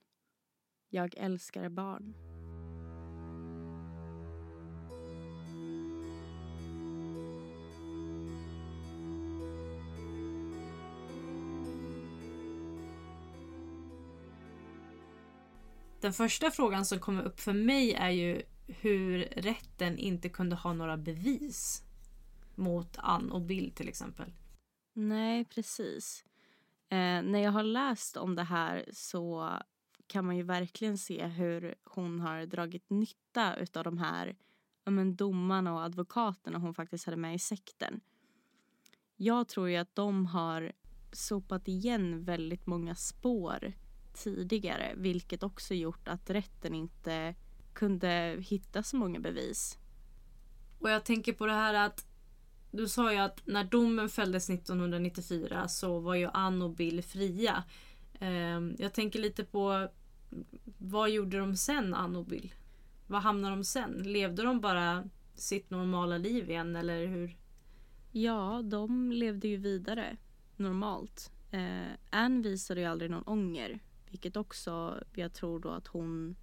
Jag 0.94 1.14
älskar 1.16 1.68
barn. 1.68 2.14
Den 16.00 16.12
första 16.12 16.50
frågan 16.50 16.84
som 16.84 17.00
kommer 17.00 17.22
upp 17.22 17.40
för 17.40 17.52
mig 17.52 17.94
är 17.94 18.10
ju 18.10 18.42
hur 18.66 19.18
rätten 19.18 19.98
inte 19.98 20.28
kunde 20.28 20.56
ha 20.56 20.72
några 20.72 20.96
bevis 20.96 21.82
mot 22.54 22.96
Ann 22.98 23.30
och 23.30 23.42
Bill 23.42 23.72
till 23.74 23.88
exempel. 23.88 24.32
Nej, 24.92 25.44
precis. 25.44 26.24
Eh, 26.88 27.22
när 27.22 27.38
jag 27.38 27.50
har 27.50 27.62
läst 27.62 28.16
om 28.16 28.34
det 28.34 28.44
här 28.44 28.88
så 28.92 29.52
kan 30.12 30.26
man 30.26 30.36
ju 30.36 30.42
verkligen 30.42 30.98
se 30.98 31.26
hur 31.26 31.74
hon 31.84 32.20
har 32.20 32.46
dragit 32.46 32.90
nytta 32.90 33.54
av 33.74 33.84
de 33.84 33.98
här 33.98 34.36
men, 34.84 35.16
domarna 35.16 35.74
och 35.74 35.82
advokaterna 35.82 36.58
hon 36.58 36.74
faktiskt 36.74 37.04
hade 37.04 37.16
med 37.16 37.34
i 37.34 37.38
sekten. 37.38 38.00
Jag 39.16 39.48
tror 39.48 39.68
ju 39.68 39.76
att 39.76 39.96
de 39.96 40.26
har 40.26 40.72
sopat 41.12 41.68
igen 41.68 42.24
väldigt 42.24 42.66
många 42.66 42.94
spår 42.94 43.72
tidigare 44.14 44.92
vilket 44.96 45.42
också 45.42 45.74
gjort 45.74 46.08
att 46.08 46.30
rätten 46.30 46.74
inte 46.74 47.34
kunde 47.72 48.36
hitta 48.40 48.82
så 48.82 48.96
många 48.96 49.20
bevis. 49.20 49.78
Och 50.78 50.90
jag 50.90 51.04
tänker 51.04 51.32
på 51.32 51.46
det 51.46 51.52
här 51.52 51.74
att 51.74 52.06
du 52.70 52.88
sa 52.88 53.12
ju 53.12 53.18
att 53.18 53.46
när 53.46 53.64
domen 53.64 54.08
fälldes 54.08 54.50
1994 54.50 55.68
så 55.68 55.98
var 55.98 56.14
ju 56.14 56.28
Ann 56.32 56.62
och 56.62 56.70
Bill 56.70 57.02
fria. 57.02 57.64
Ehm, 58.20 58.76
jag 58.78 58.92
tänker 58.92 59.18
lite 59.18 59.44
på 59.44 59.88
vad 60.78 61.10
gjorde 61.10 61.38
de 61.38 61.56
sen, 61.56 61.96
Bill? 62.28 62.54
Vad 63.06 63.22
hamnade 63.22 63.56
de 63.56 63.64
sen? 63.64 64.02
Levde 64.02 64.42
de 64.42 64.60
bara 64.60 65.04
sitt 65.34 65.70
normala 65.70 66.18
liv 66.18 66.50
igen 66.50 66.76
eller 66.76 67.06
hur? 67.06 67.36
Ja, 68.12 68.62
de 68.64 69.12
levde 69.12 69.48
ju 69.48 69.56
vidare 69.56 70.16
normalt. 70.56 71.32
Eh, 71.50 71.92
Ann 72.10 72.42
visade 72.42 72.80
ju 72.80 72.86
aldrig 72.86 73.10
någon 73.10 73.22
ånger 73.26 73.80
vilket 74.12 74.36
också, 74.36 75.04
jag 75.14 75.32
tror 75.32 75.60
då 75.60 75.68
att 75.68 75.86
hon, 75.86 76.36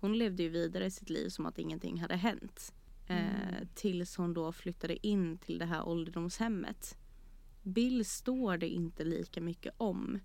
hon 0.00 0.18
levde 0.18 0.42
ju 0.42 0.48
vidare 0.48 0.90
sitt 0.90 1.10
liv 1.10 1.28
som 1.28 1.46
att 1.46 1.58
ingenting 1.58 2.00
hade 2.00 2.16
hänt. 2.16 2.74
Eh, 3.06 3.48
mm. 3.48 3.68
tills 3.74 4.16
hon 4.16 4.34
då 4.34 4.52
flyttade 4.52 5.06
in 5.06 5.38
till 5.38 5.58
det 5.58 5.64
här 5.64 5.88
ålderdomshemmet. 5.88 6.98
Bill 7.62 8.04
står 8.04 8.56
det 8.56 8.68
inte 8.68 9.04
lika 9.04 9.40
mycket 9.40 9.74
om. 9.76 10.18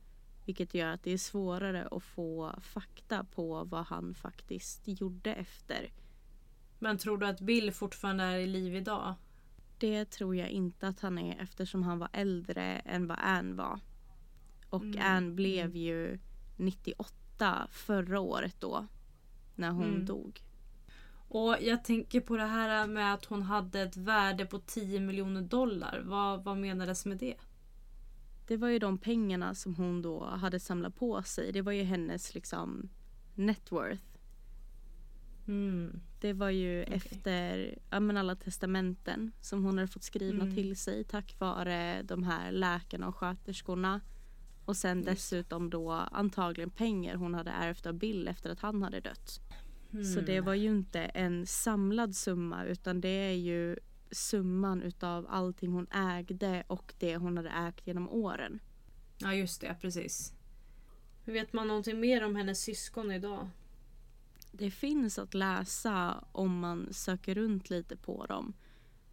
Vilket 0.45 0.73
gör 0.73 0.87
att 0.87 1.03
det 1.03 1.11
är 1.11 1.17
svårare 1.17 1.87
att 1.91 2.03
få 2.03 2.55
fakta 2.61 3.23
på 3.23 3.63
vad 3.63 3.85
han 3.85 4.13
faktiskt 4.13 4.81
gjorde 4.85 5.33
efter. 5.33 5.91
Men 6.79 6.97
tror 6.97 7.17
du 7.17 7.27
att 7.27 7.41
Bill 7.41 7.71
fortfarande 7.71 8.23
är 8.23 8.37
i 8.37 8.47
liv 8.47 8.75
idag? 8.75 9.15
Det 9.77 10.05
tror 10.05 10.35
jag 10.35 10.49
inte 10.49 10.87
att 10.87 10.99
han 10.99 11.17
är 11.17 11.41
eftersom 11.41 11.83
han 11.83 11.99
var 11.99 12.09
äldre 12.13 12.63
än 12.63 13.07
vad 13.07 13.17
Ann 13.21 13.55
var. 13.55 13.79
Och 14.69 14.83
mm. 14.83 15.01
Ann 15.01 15.35
blev 15.35 15.65
mm. 15.65 15.77
ju 15.77 16.19
98 16.57 17.67
förra 17.71 18.19
året 18.19 18.55
då. 18.59 18.87
När 19.55 19.71
hon 19.71 19.89
mm. 19.89 20.05
dog. 20.05 20.41
Och 21.27 21.57
jag 21.61 21.83
tänker 21.83 22.21
på 22.21 22.37
det 22.37 22.45
här 22.45 22.87
med 22.87 23.13
att 23.13 23.25
hon 23.25 23.41
hade 23.41 23.81
ett 23.81 23.97
värde 23.97 24.45
på 24.45 24.59
10 24.59 24.99
miljoner 24.99 25.41
dollar. 25.41 26.01
Vad, 26.05 26.43
vad 26.43 26.57
menades 26.57 27.05
med 27.05 27.17
det? 27.17 27.35
Det 28.47 28.57
var 28.57 28.67
ju 28.69 28.79
de 28.79 28.97
pengarna 28.97 29.55
som 29.55 29.75
hon 29.75 30.01
då 30.01 30.25
hade 30.25 30.59
samlat 30.59 30.95
på 30.95 31.23
sig. 31.23 31.51
Det 31.51 31.61
var 31.61 31.71
ju 31.71 31.83
hennes 31.83 32.33
liksom 32.33 32.89
net 33.35 33.71
worth. 33.71 34.03
Mm. 35.47 35.99
Det 36.21 36.33
var 36.33 36.49
ju 36.49 36.83
efter 36.83 37.75
ja, 37.89 37.99
men 37.99 38.17
alla 38.17 38.35
testamenten 38.35 39.31
som 39.41 39.63
hon 39.63 39.77
hade 39.77 39.87
fått 39.87 40.03
skrivna 40.03 40.43
Mm. 40.43 40.55
till 40.55 40.75
sig 40.77 41.03
tack 41.03 41.35
vare 41.39 42.01
de 42.03 42.23
här 42.23 42.51
läkarna 42.51 43.07
och 43.07 43.15
sköterskorna. 43.15 44.01
Och 44.65 44.77
sen 44.77 44.97
Just 44.97 45.07
dessutom 45.09 45.69
då 45.69 45.91
antagligen 45.91 46.69
pengar 46.69 47.15
hon 47.15 47.33
hade 47.33 47.51
ärvt 47.51 47.85
av 47.85 47.93
Bill 47.93 48.27
efter 48.27 48.49
att 48.49 48.59
han 48.59 48.83
hade 48.83 48.99
dött. 48.99 49.39
Så 50.13 50.21
det 50.21 50.33
Mm. 50.33 50.45
var 50.45 50.53
ju 50.53 50.69
inte 50.69 50.99
en 51.01 51.45
samlad 51.47 52.15
summa 52.15 52.65
utan 52.65 53.01
det 53.01 53.09
är 53.09 53.33
ju 53.35 53.75
summan 54.13 54.81
utav 54.81 55.25
allting 55.29 55.71
hon 55.71 55.87
ägde 55.91 56.63
och 56.67 56.93
det 56.97 57.17
hon 57.17 57.37
hade 57.37 57.49
ägt 57.49 57.87
genom 57.87 58.09
åren. 58.09 58.59
Ja, 59.17 59.33
just 59.33 59.61
det. 59.61 59.75
Precis. 59.81 60.33
Vet 61.25 61.53
man 61.53 61.67
någonting 61.67 61.99
mer 61.99 62.23
om 62.23 62.35
hennes 62.35 62.61
syskon 62.61 63.11
idag? 63.11 63.49
Det 64.51 64.71
finns 64.71 65.19
att 65.19 65.33
läsa 65.33 66.25
om 66.31 66.59
man 66.59 66.93
söker 66.93 67.35
runt 67.35 67.69
lite 67.69 67.95
på 67.95 68.25
dem. 68.25 68.53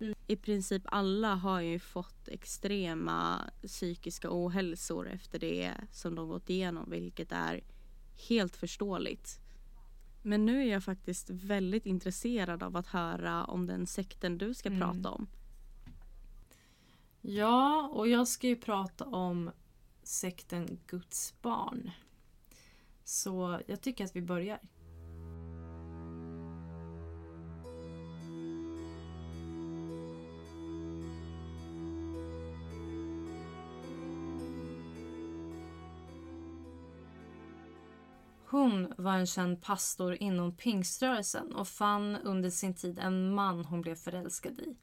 Mm. 0.00 0.14
I 0.26 0.36
princip 0.36 0.82
alla 0.84 1.34
har 1.34 1.60
ju 1.60 1.78
fått 1.78 2.28
extrema 2.28 3.50
psykiska 3.62 4.28
ohälsor 4.30 5.08
efter 5.08 5.38
det 5.38 5.74
som 5.92 6.14
de 6.14 6.28
gått 6.28 6.50
igenom 6.50 6.90
vilket 6.90 7.32
är 7.32 7.60
helt 8.28 8.56
förståeligt. 8.56 9.40
Men 10.22 10.46
nu 10.46 10.60
är 10.62 10.72
jag 10.72 10.84
faktiskt 10.84 11.30
väldigt 11.30 11.86
intresserad 11.86 12.62
av 12.62 12.76
att 12.76 12.86
höra 12.86 13.44
om 13.44 13.66
den 13.66 13.86
sekten 13.86 14.38
du 14.38 14.54
ska 14.54 14.68
Mm. 14.68 14.80
prata 14.80 15.10
om. 15.10 15.26
Ja, 17.20 17.88
och 17.92 18.08
jag 18.08 18.28
ska 18.28 18.46
ju 18.46 18.56
prata 18.56 19.04
om 19.04 19.50
sekten 20.02 20.78
Guds 20.86 21.34
barn. 21.42 21.90
Så 23.04 23.60
jag 23.66 23.80
tycker 23.80 24.04
att 24.04 24.16
vi 24.16 24.22
börjar. 24.22 24.58
Hon 38.50 38.94
var 38.98 39.12
en 39.12 39.26
känd 39.26 39.62
pastor 39.62 40.16
inom 40.20 40.56
pingströrelsen 40.56 41.54
och 41.54 41.68
fann 41.68 42.16
under 42.16 42.50
sin 42.50 42.74
tid 42.74 42.98
en 42.98 43.34
man 43.34 43.64
hon 43.64 43.82
blev 43.82 43.94
förälskad 43.94 44.60
i. 44.60 44.76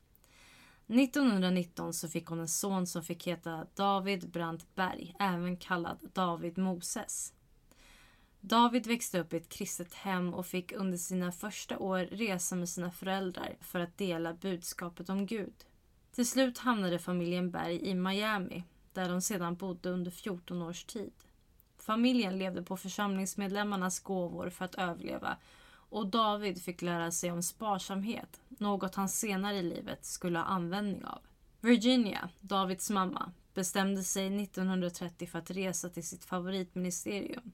1919 1.01 1.93
så 1.93 2.07
fick 2.07 2.25
hon 2.25 2.39
en 2.39 2.47
son 2.47 2.87
som 2.87 3.03
fick 3.03 3.27
heta 3.27 3.67
David 3.75 4.29
Brandt 4.29 4.75
Berg, 4.75 5.15
även 5.19 5.57
kallad 5.57 5.97
David 6.13 6.57
Moses. 6.57 7.33
David 8.41 8.87
växte 8.87 9.19
upp 9.19 9.33
i 9.33 9.37
ett 9.37 9.49
kristet 9.49 9.93
hem 9.93 10.33
och 10.33 10.45
fick 10.45 10.71
under 10.71 10.97
sina 10.97 11.31
första 11.31 11.79
år 11.79 11.99
resa 11.99 12.55
med 12.55 12.69
sina 12.69 12.91
föräldrar 12.91 13.57
för 13.61 13.79
att 13.79 13.97
dela 13.97 14.33
budskapet 14.33 15.09
om 15.09 15.25
Gud. 15.25 15.65
Till 16.11 16.27
slut 16.27 16.57
hamnade 16.57 16.99
familjen 16.99 17.51
Berg 17.51 17.81
i 17.81 17.93
Miami 17.93 18.63
där 18.93 19.09
de 19.09 19.21
sedan 19.21 19.55
bodde 19.55 19.89
under 19.89 20.11
14 20.11 20.61
års 20.61 20.83
tid. 20.83 21.13
Familjen 21.87 22.37
levde 22.37 22.63
på 22.63 22.77
församlingsmedlemmarnas 22.77 23.99
gåvor 23.99 24.49
för 24.49 24.65
att 24.65 24.75
överleva 24.75 25.37
och 25.89 26.07
David 26.07 26.63
fick 26.63 26.81
lära 26.81 27.11
sig 27.11 27.31
om 27.31 27.43
sparsamhet, 27.43 28.41
något 28.47 28.95
han 28.95 29.09
senare 29.09 29.55
i 29.55 29.63
livet 29.63 30.05
skulle 30.05 30.39
ha 30.39 30.45
användning 30.45 31.05
av. 31.05 31.19
Virginia, 31.61 32.29
Davids 32.41 32.89
mamma, 32.89 33.31
bestämde 33.53 34.03
sig 34.03 34.43
1930 34.43 35.27
för 35.27 35.39
att 35.39 35.51
resa 35.51 35.89
till 35.89 36.07
sitt 36.07 36.25
favoritministerium. 36.25 37.51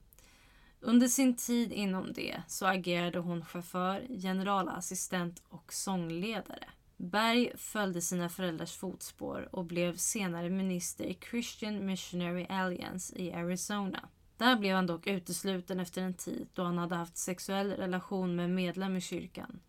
Under 0.80 1.08
sin 1.08 1.36
tid 1.36 1.72
inom 1.72 2.12
det 2.12 2.42
så 2.48 2.66
agerade 2.66 3.18
hon 3.18 3.44
chaufför, 3.44 4.06
generalassistent 4.08 5.42
och 5.48 5.72
sångledare. 5.72 6.68
Berg 6.96 7.52
följde 7.56 8.00
sina 8.00 8.28
föräldrars 8.28 8.76
fotspår 8.76 9.48
och 9.52 9.64
blev 9.64 9.96
senare 9.96 10.50
minister 10.50 11.04
i 11.04 11.18
Christian 11.30 11.86
Missionary 11.86 12.46
Alliance 12.48 13.18
i 13.18 13.32
Arizona. 13.32 14.08
Där 14.36 14.56
blev 14.56 14.76
han 14.76 14.86
dock 14.86 15.06
utesluten 15.06 15.80
efter 15.80 16.02
en 16.02 16.14
tid 16.14 16.48
då 16.54 16.62
han 16.62 16.78
hade 16.78 16.94
haft 16.94 17.16
sexuell 17.16 17.70
relation 17.70 18.36
med 18.36 18.44
en 18.44 18.54
medlem 18.54 18.96
i 18.96 19.00
kyrkan. 19.00 19.60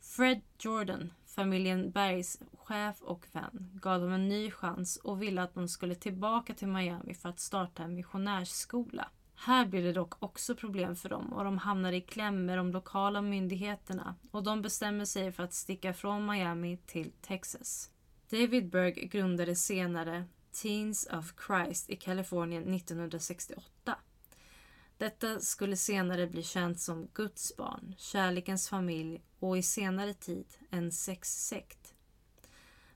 Fred 0.00 0.40
Jordan, 0.58 1.12
familjen 1.26 1.90
Bergs 1.90 2.38
chef 2.58 3.02
och 3.02 3.26
vän, 3.32 3.70
gav 3.82 4.00
dem 4.00 4.12
en 4.12 4.28
ny 4.28 4.50
chans 4.50 4.96
och 4.96 5.22
ville 5.22 5.42
att 5.42 5.54
de 5.54 5.68
skulle 5.68 5.94
tillbaka 5.94 6.54
till 6.54 6.68
Miami 6.68 7.14
för 7.14 7.28
att 7.28 7.40
starta 7.40 7.82
en 7.82 7.94
missionärsskola. 7.94 9.08
Här 9.34 9.66
blev 9.66 9.82
det 9.82 9.92
dock 9.92 10.22
också 10.22 10.54
problem 10.54 10.96
för 10.96 11.08
dem 11.08 11.32
och 11.32 11.44
de 11.44 11.58
hamnade 11.58 11.96
i 11.96 12.00
kläm 12.00 12.46
med 12.46 12.58
de 12.58 12.72
lokala 12.72 13.22
myndigheterna 13.22 14.14
och 14.30 14.42
de 14.42 14.62
bestämmer 14.62 15.04
sig 15.04 15.32
för 15.32 15.42
att 15.42 15.52
sticka 15.52 15.94
från 15.94 16.26
Miami 16.26 16.76
till 16.76 17.12
Texas. 17.20 17.90
David 18.30 18.70
Berg 18.70 18.92
grundade 18.92 19.56
senare 19.56 20.24
Teens 20.52 21.08
of 21.12 21.32
Christ 21.46 21.90
i 21.90 21.96
Kalifornien 21.96 22.74
1968. 22.74 23.98
Detta 24.98 25.40
skulle 25.40 25.76
senare 25.76 26.26
bli 26.26 26.42
känt 26.42 26.80
som 26.80 27.08
Guds 27.14 27.56
barn, 27.56 27.94
kärlekens 27.98 28.68
familj 28.68 29.22
och 29.38 29.58
i 29.58 29.62
senare 29.62 30.14
tid 30.14 30.46
en 30.70 30.92
sexsekt. 30.92 31.94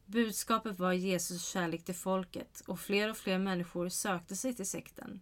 Budskapet 0.06 0.78
var 0.78 0.92
Jesus 0.92 1.44
kärlek 1.44 1.84
till 1.84 1.94
folket 1.94 2.62
och 2.66 2.80
fler 2.80 3.10
och 3.10 3.16
fler 3.16 3.38
människor 3.38 3.88
sökte 3.88 4.36
sig 4.36 4.54
till 4.54 4.66
sekten. 4.66 5.20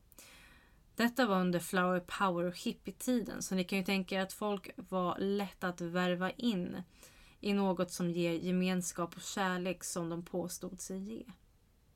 Detta 0.96 1.26
var 1.26 1.40
under 1.40 1.60
flower 1.60 2.00
power 2.00 2.44
och 2.44 2.58
hippietiden 2.58 3.42
så 3.42 3.54
ni 3.54 3.64
kan 3.64 3.78
ju 3.78 3.84
tänka 3.84 4.14
er 4.14 4.20
att 4.20 4.32
folk 4.32 4.70
var 4.76 5.18
lätta 5.18 5.68
att 5.68 5.80
värva 5.80 6.30
in 6.30 6.82
i 7.40 7.52
något 7.52 7.90
som 7.90 8.10
ger 8.10 8.32
gemenskap 8.32 9.16
och 9.16 9.22
kärlek 9.22 9.84
som 9.84 10.08
de 10.08 10.24
påstod 10.24 10.80
sig 10.80 10.98
ge. 10.98 11.24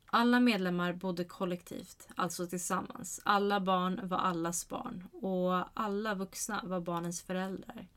Alla 0.09 0.39
medlemmar 0.39 0.93
bodde 0.93 1.23
kollektivt, 1.23 2.07
alltså 2.15 2.47
tillsammans. 2.47 3.21
Alla 3.25 3.59
barn 3.59 3.99
var 4.03 4.17
allas 4.17 4.69
barn 4.69 5.07
och 5.11 5.79
alla 5.79 6.15
vuxna 6.15 6.61
var 6.63 6.79
barnens 6.79 7.21
föräldrar. 7.21 7.87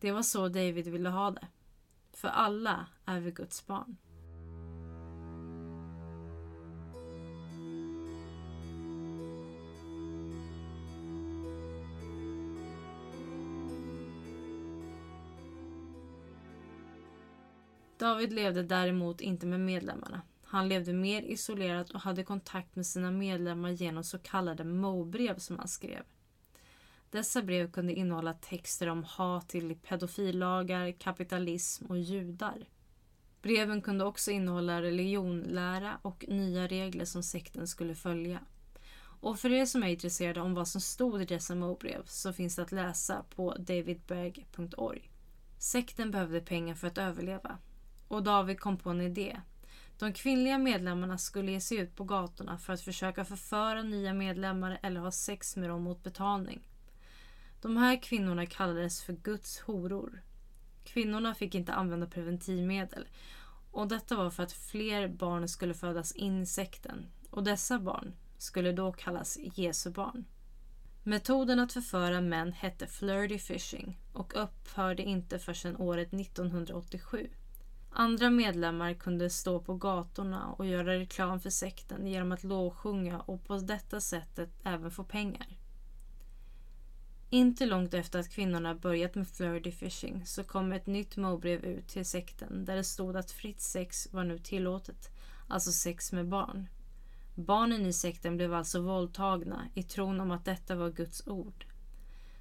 Det 0.00 0.12
var 0.12 0.22
så 0.22 0.48
David 0.48 0.88
ville 0.88 1.08
ha 1.08 1.30
det. 1.30 1.48
För 2.12 2.28
alla 2.28 2.86
är 3.04 3.20
vi 3.20 3.30
Guds 3.30 3.66
barn. 3.66 3.96
David 17.98 18.32
levde 18.32 18.62
däremot 18.62 19.20
inte 19.20 19.46
med 19.46 19.60
medlemmarna. 19.60 20.22
Han 20.48 20.68
levde 20.68 20.92
mer 20.92 21.22
isolerat 21.22 21.90
och 21.90 22.00
hade 22.00 22.24
kontakt 22.24 22.76
med 22.76 22.86
sina 22.86 23.10
medlemmar 23.10 23.70
genom 23.70 24.04
så 24.04 24.18
kallade 24.18 24.64
mobrev 24.64 25.38
som 25.38 25.58
han 25.58 25.68
skrev. 25.68 26.02
Dessa 27.10 27.42
brev 27.42 27.70
kunde 27.70 27.92
innehålla 27.92 28.32
texter 28.32 28.88
om 28.88 29.04
hat 29.04 29.48
till 29.48 29.76
pedofillagar, 29.76 30.92
kapitalism 30.92 31.86
och 31.86 31.98
judar. 31.98 32.68
Breven 33.42 33.82
kunde 33.82 34.04
också 34.04 34.30
innehålla 34.30 34.82
religionlära 34.82 35.98
och 36.02 36.24
nya 36.28 36.66
regler 36.66 37.04
som 37.04 37.22
sekten 37.22 37.68
skulle 37.68 37.94
följa. 37.94 38.40
Och 39.20 39.38
för 39.38 39.52
er 39.52 39.66
som 39.66 39.82
är 39.82 39.88
intresserade 39.88 40.40
om 40.40 40.54
vad 40.54 40.68
som 40.68 40.80
stod 40.80 41.22
i 41.22 41.24
dessa 41.24 41.54
mobrev 41.54 42.02
så 42.04 42.32
finns 42.32 42.56
det 42.56 42.62
att 42.62 42.72
läsa 42.72 43.24
på 43.34 43.54
davidberg.org. 43.54 45.10
Sekten 45.58 46.10
behövde 46.10 46.40
pengar 46.40 46.74
för 46.74 46.86
att 46.86 46.98
överleva 46.98 47.58
och 48.08 48.22
David 48.22 48.60
kom 48.60 48.76
på 48.76 48.90
en 48.90 49.00
idé. 49.00 49.40
De 49.98 50.12
kvinnliga 50.12 50.58
medlemmarna 50.58 51.18
skulle 51.18 51.52
ge 51.52 51.60
sig 51.60 51.78
ut 51.78 51.96
på 51.96 52.04
gatorna 52.04 52.58
för 52.58 52.72
att 52.72 52.80
försöka 52.80 53.24
förföra 53.24 53.82
nya 53.82 54.14
medlemmar 54.14 54.78
eller 54.82 55.00
ha 55.00 55.10
sex 55.10 55.56
med 55.56 55.70
dem 55.70 55.82
mot 55.82 56.02
betalning. 56.02 56.68
De 57.62 57.76
här 57.76 58.02
kvinnorna 58.02 58.46
kallades 58.46 59.02
för 59.02 59.12
Guds 59.12 59.60
horor. 59.60 60.22
Kvinnorna 60.84 61.34
fick 61.34 61.54
inte 61.54 61.72
använda 61.72 62.06
preventivmedel 62.06 63.08
och 63.70 63.88
detta 63.88 64.16
var 64.16 64.30
för 64.30 64.42
att 64.42 64.52
fler 64.52 65.08
barn 65.08 65.48
skulle 65.48 65.74
födas 65.74 66.12
in 66.12 66.42
i 66.42 66.46
sekten 66.46 67.06
och 67.30 67.44
dessa 67.44 67.78
barn 67.78 68.12
skulle 68.38 68.72
då 68.72 68.92
kallas 68.92 69.38
Jesu 69.54 69.90
barn. 69.90 70.24
Metoden 71.02 71.60
att 71.60 71.72
förföra 71.72 72.20
män 72.20 72.52
hette 72.52 72.86
flirty 72.86 73.38
fishing 73.38 73.98
och 74.12 74.42
upphörde 74.42 75.02
inte 75.02 75.38
förrän 75.38 75.76
året 75.76 76.12
1987. 76.12 77.28
Andra 77.98 78.30
medlemmar 78.30 78.94
kunde 78.94 79.30
stå 79.30 79.60
på 79.60 79.74
gatorna 79.74 80.52
och 80.52 80.66
göra 80.66 80.98
reklam 80.98 81.40
för 81.40 81.50
sekten 81.50 82.06
genom 82.06 82.32
att 82.32 82.44
lovsjunga 82.44 83.20
och 83.20 83.44
på 83.44 83.56
detta 83.56 84.00
sättet 84.00 84.50
även 84.64 84.90
få 84.90 85.04
pengar. 85.04 85.46
Inte 87.30 87.66
långt 87.66 87.94
efter 87.94 88.18
att 88.18 88.30
kvinnorna 88.30 88.74
börjat 88.74 89.14
med 89.14 89.28
flirty 89.28 89.72
fishing 89.72 90.26
så 90.26 90.44
kom 90.44 90.72
ett 90.72 90.86
nytt 90.86 91.16
mobrev 91.16 91.64
ut 91.64 91.88
till 91.88 92.06
sekten 92.06 92.64
där 92.64 92.76
det 92.76 92.84
stod 92.84 93.16
att 93.16 93.30
fritt 93.30 93.60
sex 93.60 94.08
var 94.12 94.24
nu 94.24 94.38
tillåtet, 94.38 95.10
alltså 95.48 95.72
sex 95.72 96.12
med 96.12 96.28
barn. 96.28 96.68
Barnen 97.34 97.86
i 97.86 97.92
sekten 97.92 98.36
blev 98.36 98.54
alltså 98.54 98.80
våldtagna 98.80 99.68
i 99.74 99.82
tron 99.82 100.20
om 100.20 100.30
att 100.30 100.44
detta 100.44 100.74
var 100.74 100.90
Guds 100.90 101.26
ord. 101.26 101.66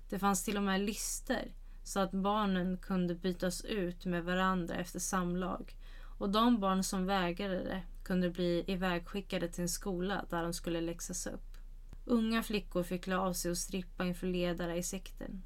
Det 0.09 0.19
fanns 0.19 0.43
till 0.43 0.57
och 0.57 0.63
med 0.63 0.81
lister 0.81 1.51
så 1.85 1.99
att 1.99 2.11
barnen 2.11 2.77
kunde 2.77 3.15
bytas 3.15 3.65
ut 3.65 4.05
med 4.05 4.23
varandra 4.23 4.75
efter 4.75 4.99
samlag 4.99 5.75
och 6.17 6.29
de 6.29 6.59
barn 6.59 6.83
som 6.83 7.05
vägrade 7.05 7.63
det 7.63 7.81
kunde 8.03 8.29
bli 8.29 8.63
ivägskickade 8.67 9.47
till 9.47 9.61
en 9.61 9.69
skola 9.69 10.25
där 10.29 10.43
de 10.43 10.53
skulle 10.53 10.81
läxas 10.81 11.27
upp. 11.27 11.57
Unga 12.05 12.43
flickor 12.43 12.83
fick 12.83 13.03
klä 13.03 13.17
av 13.17 13.33
sig 13.33 13.51
och 13.51 13.57
strippa 13.57 14.05
inför 14.05 14.27
ledare 14.27 14.77
i 14.77 14.83
sekten. 14.83 15.43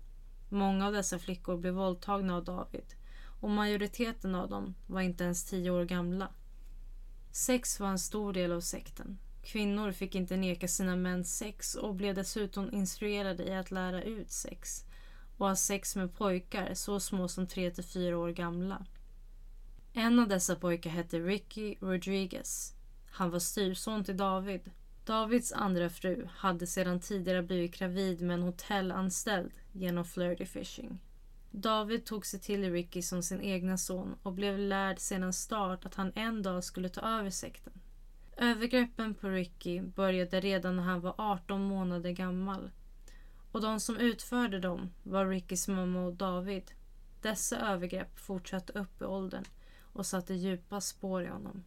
Många 0.49 0.87
av 0.87 0.93
dessa 0.93 1.19
flickor 1.19 1.57
blev 1.57 1.73
våldtagna 1.73 2.35
av 2.35 2.43
David 2.43 2.93
och 3.41 3.49
majoriteten 3.49 4.35
av 4.35 4.49
dem 4.49 4.75
var 4.87 5.01
inte 5.01 5.23
ens 5.23 5.45
tio 5.45 5.71
år 5.71 5.85
gamla. 5.85 6.27
Sex 7.31 7.79
var 7.79 7.89
en 7.89 7.99
stor 7.99 8.33
del 8.33 8.51
av 8.51 8.61
sekten. 8.61 9.19
Kvinnor 9.43 9.91
fick 9.91 10.15
inte 10.15 10.37
neka 10.37 10.67
sina 10.67 10.95
män 10.95 11.25
sex 11.25 11.75
och 11.75 11.95
blev 11.95 12.15
dessutom 12.15 12.73
instruerade 12.73 13.43
i 13.43 13.55
att 13.55 13.71
lära 13.71 14.03
ut 14.03 14.31
sex 14.31 14.85
och 15.39 15.47
har 15.47 15.55
sex 15.55 15.95
med 15.95 16.13
pojkar 16.13 16.73
så 16.73 16.99
små 16.99 17.27
som 17.27 17.47
3 17.47 17.71
till 17.71 17.83
4 17.83 18.17
år 18.17 18.29
gamla. 18.29 18.85
En 19.93 20.19
av 20.19 20.27
dessa 20.27 20.55
pojkar 20.55 20.89
hette 20.89 21.19
Ricky 21.19 21.75
Rodriguez. 21.79 22.73
Han 23.11 23.31
var 23.31 23.39
styrson 23.39 24.03
till 24.03 24.17
David. 24.17 24.71
Davids 25.05 25.51
andra 25.51 25.89
fru 25.89 26.27
hade 26.35 26.67
sedan 26.67 26.99
tidigare 26.99 27.43
blivit 27.43 27.77
gravid 27.79 28.21
med 28.21 28.33
en 28.33 28.43
hotellanställd 28.43 29.51
genom 29.71 30.05
flirty 30.05 30.45
fishing. 30.45 30.99
David 31.51 32.05
tog 32.05 32.25
sig 32.25 32.39
till 32.39 32.71
Ricky 32.71 33.01
som 33.01 33.23
sin 33.23 33.41
egna 33.41 33.77
son 33.77 34.15
och 34.23 34.33
blev 34.33 34.59
lärd 34.59 34.99
sedan 34.99 35.33
start 35.33 35.85
att 35.85 35.95
han 35.95 36.11
en 36.15 36.43
dag 36.43 36.63
skulle 36.63 36.89
ta 36.89 37.01
över 37.01 37.29
sekten. 37.29 37.73
Övergreppen 38.37 39.13
på 39.13 39.29
Ricky 39.29 39.81
började 39.81 40.39
redan 40.39 40.75
när 40.75 40.83
han 40.83 41.01
var 41.01 41.15
18 41.17 41.61
månader 41.61 42.11
gammal. 42.11 42.71
Och 43.51 43.61
de 43.61 43.79
som 43.79 43.97
utförde 43.97 44.59
dem 44.59 44.89
var 45.03 45.27
Rickys 45.27 45.67
mamma 45.67 46.05
och 46.05 46.13
David. 46.13 46.71
Dessa 47.21 47.57
övergrepp 47.57 48.19
fortsatte 48.19 48.73
upp 48.73 49.01
i 49.01 49.05
åldern 49.05 49.43
och 49.93 50.05
satte 50.05 50.33
djupa 50.33 50.81
spår 50.81 51.23
i 51.23 51.27
honom. 51.27 51.63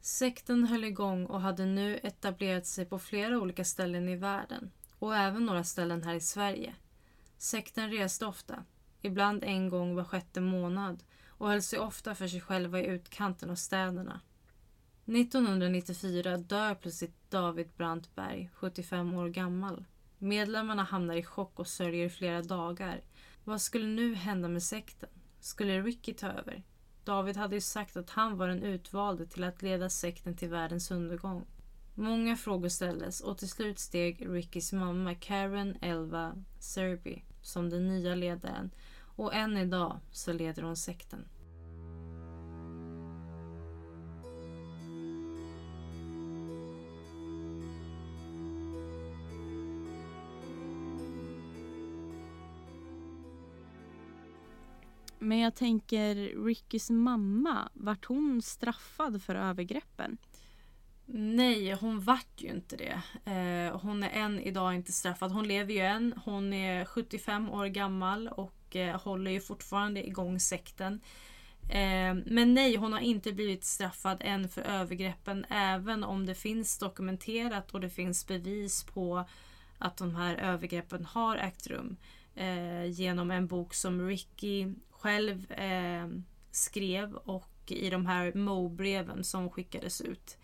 Sekten 0.00 0.64
höll 0.64 0.84
igång 0.84 1.26
och 1.26 1.40
hade 1.40 1.66
nu 1.66 2.00
etablerat 2.02 2.66
sig 2.66 2.84
på 2.84 2.98
flera 2.98 3.38
olika 3.38 3.64
ställen 3.64 4.08
i 4.08 4.16
världen 4.16 4.70
och 4.98 5.16
även 5.16 5.46
några 5.46 5.64
ställen 5.64 6.02
här 6.02 6.14
i 6.14 6.20
Sverige. 6.20 6.74
Sekten 7.38 7.90
reste 7.90 8.26
ofta, 8.26 8.64
ibland 9.00 9.44
en 9.44 9.68
gång 9.68 9.94
var 9.94 10.04
sjätte 10.04 10.40
månad 10.40 11.02
och 11.28 11.48
höll 11.48 11.62
sig 11.62 11.78
ofta 11.78 12.14
för 12.14 12.28
sig 12.28 12.40
själva 12.40 12.80
i 12.80 12.86
utkanten 12.86 13.50
av 13.50 13.54
städerna. 13.54 14.20
1994 15.06 16.36
dör 16.36 16.74
plötsligt 16.74 17.30
David 17.30 17.68
Brantberg, 17.76 18.50
75 18.54 19.14
år 19.14 19.28
gammal. 19.28 19.84
Medlemmarna 20.22 20.82
hamnar 20.82 21.14
i 21.14 21.22
chock 21.22 21.58
och 21.58 21.66
sörjer 21.66 22.06
i 22.06 22.10
flera 22.10 22.42
dagar. 22.42 23.00
Vad 23.44 23.60
skulle 23.60 23.86
nu 23.86 24.14
hända 24.14 24.48
med 24.48 24.62
sekten? 24.62 25.08
Skulle 25.40 25.82
Ricky 25.82 26.14
ta 26.14 26.26
över? 26.26 26.62
David 27.04 27.36
hade 27.36 27.54
ju 27.54 27.60
sagt 27.60 27.96
att 27.96 28.10
han 28.10 28.36
var 28.36 28.48
den 28.48 28.62
utvalde 28.62 29.26
till 29.26 29.44
att 29.44 29.62
leda 29.62 29.90
sekten 29.90 30.36
till 30.36 30.48
världens 30.48 30.90
undergång. 30.90 31.46
Många 31.94 32.36
frågor 32.36 32.68
ställdes 32.68 33.20
och 33.20 33.38
till 33.38 33.48
slut 33.48 33.78
steg 33.78 34.26
Rickys 34.28 34.72
mamma 34.72 35.14
Karen 35.14 35.76
Elva 35.80 36.44
Serby 36.58 37.22
som 37.42 37.70
den 37.70 37.88
nya 37.88 38.14
ledaren 38.14 38.70
och 39.16 39.34
än 39.34 39.56
idag 39.56 40.00
så 40.10 40.32
leder 40.32 40.62
hon 40.62 40.76
sekten. 40.76 41.24
Men 55.30 55.38
jag 55.38 55.54
tänker 55.54 56.44
Rickys 56.44 56.90
mamma, 56.90 57.68
vart 57.72 58.04
hon 58.04 58.42
straffad 58.42 59.22
för 59.22 59.34
övergreppen? 59.34 60.18
Nej, 61.06 61.72
hon 61.72 62.00
vart 62.00 62.34
ju 62.36 62.48
inte 62.48 62.76
det. 62.76 63.02
Eh, 63.32 63.80
hon 63.80 64.02
är 64.02 64.10
än 64.10 64.40
idag 64.40 64.74
inte 64.74 64.92
straffad. 64.92 65.32
Hon 65.32 65.48
lever 65.48 65.74
ju 65.74 65.80
än. 65.80 66.14
Hon 66.24 66.52
är 66.52 66.84
75 66.84 67.50
år 67.50 67.66
gammal 67.66 68.28
och 68.28 68.76
eh, 68.76 69.00
håller 69.00 69.30
ju 69.30 69.40
fortfarande 69.40 70.06
igång 70.06 70.40
sekten. 70.40 71.00
Eh, 71.62 72.14
men 72.26 72.54
nej, 72.54 72.76
hon 72.76 72.92
har 72.92 73.00
inte 73.00 73.32
blivit 73.32 73.64
straffad 73.64 74.16
än 74.20 74.48
för 74.48 74.62
övergreppen 74.62 75.46
även 75.48 76.04
om 76.04 76.26
det 76.26 76.34
finns 76.34 76.78
dokumenterat 76.78 77.70
och 77.70 77.80
det 77.80 77.90
finns 77.90 78.26
bevis 78.26 78.84
på 78.84 79.24
att 79.78 79.96
de 79.96 80.16
här 80.16 80.34
övergreppen 80.36 81.04
har 81.04 81.36
ägt 81.36 81.66
rum 81.66 81.96
eh, 82.34 82.84
genom 82.84 83.30
en 83.30 83.46
bok 83.46 83.74
som 83.74 84.08
Ricky 84.08 84.66
själv 85.00 85.52
eh, 85.52 86.08
skrev 86.50 87.14
och 87.14 87.50
i 87.66 87.90
de 87.90 88.06
här 88.06 88.32
Mo-breven 88.32 89.24
som 89.24 89.50
skickades 89.50 90.00
ut. 90.00 90.38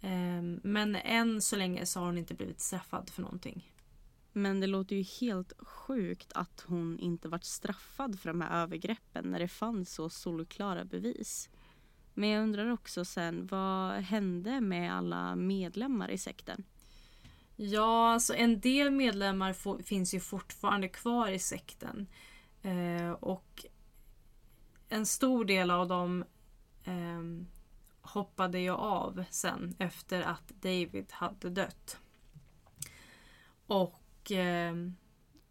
Eh, 0.00 0.42
men 0.62 0.96
än 0.96 1.42
så 1.42 1.56
länge 1.56 1.86
så 1.86 2.00
har 2.00 2.06
hon 2.06 2.18
inte 2.18 2.34
blivit 2.34 2.60
straffad 2.60 3.10
för 3.10 3.22
någonting. 3.22 3.72
Men 4.32 4.60
det 4.60 4.66
låter 4.66 4.96
ju 4.96 5.02
helt 5.02 5.52
sjukt 5.58 6.32
att 6.34 6.64
hon 6.66 6.98
inte 6.98 7.28
varit 7.28 7.44
straffad 7.44 8.20
för 8.20 8.28
de 8.28 8.40
här 8.40 8.62
övergreppen 8.62 9.30
när 9.30 9.38
det 9.38 9.48
fanns 9.48 9.94
så 9.94 10.10
solklara 10.10 10.84
bevis. 10.84 11.48
Men 12.14 12.28
jag 12.28 12.42
undrar 12.42 12.70
också 12.70 13.04
sen, 13.04 13.46
vad 13.46 13.94
hände 13.94 14.60
med 14.60 14.94
alla 14.94 15.36
medlemmar 15.36 16.10
i 16.10 16.18
sekten? 16.18 16.64
Ja, 17.56 18.12
alltså 18.12 18.34
en 18.34 18.60
del 18.60 18.90
medlemmar 18.90 19.82
finns 19.82 20.14
ju 20.14 20.20
fortfarande 20.20 20.88
kvar 20.88 21.30
i 21.30 21.38
sekten. 21.38 22.06
Eh, 22.62 23.10
och 23.10 23.66
en 24.88 25.06
stor 25.06 25.44
del 25.44 25.70
av 25.70 25.88
dem 25.88 26.24
eh, 26.84 27.22
hoppade 28.00 28.60
jag 28.60 28.78
av 28.78 29.24
sen 29.30 29.74
efter 29.78 30.22
att 30.22 30.48
David 30.48 31.06
hade 31.10 31.50
dött. 31.50 31.98
Och 33.66 34.32
eh, 34.32 34.74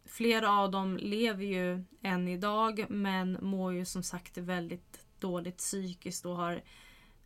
flera 0.04 0.50
av 0.50 0.70
dem 0.70 0.96
lever 0.96 1.44
ju 1.44 1.84
än 2.02 2.28
idag 2.28 2.86
men 2.88 3.38
mår 3.40 3.72
ju 3.72 3.84
som 3.84 4.02
sagt 4.02 4.38
väldigt 4.38 5.06
dåligt 5.18 5.56
psykiskt 5.56 6.26
och 6.26 6.36
har 6.36 6.62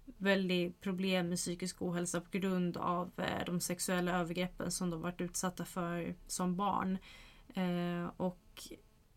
väldigt 0.05 0.81
problem 0.81 1.29
med 1.29 1.39
psykisk 1.39 1.83
ohälsa 1.83 2.21
på 2.21 2.39
grund 2.39 2.77
av 2.77 3.11
eh, 3.17 3.45
de 3.47 3.61
sexuella 3.61 4.21
övergreppen 4.21 4.73
som 4.73 4.91
de 4.91 5.01
varit 5.01 5.21
utsatta 5.21 5.65
för 5.65 6.15
som 6.27 6.57
barn. 6.57 6.99
Eh, 7.55 8.11
och 8.17 8.63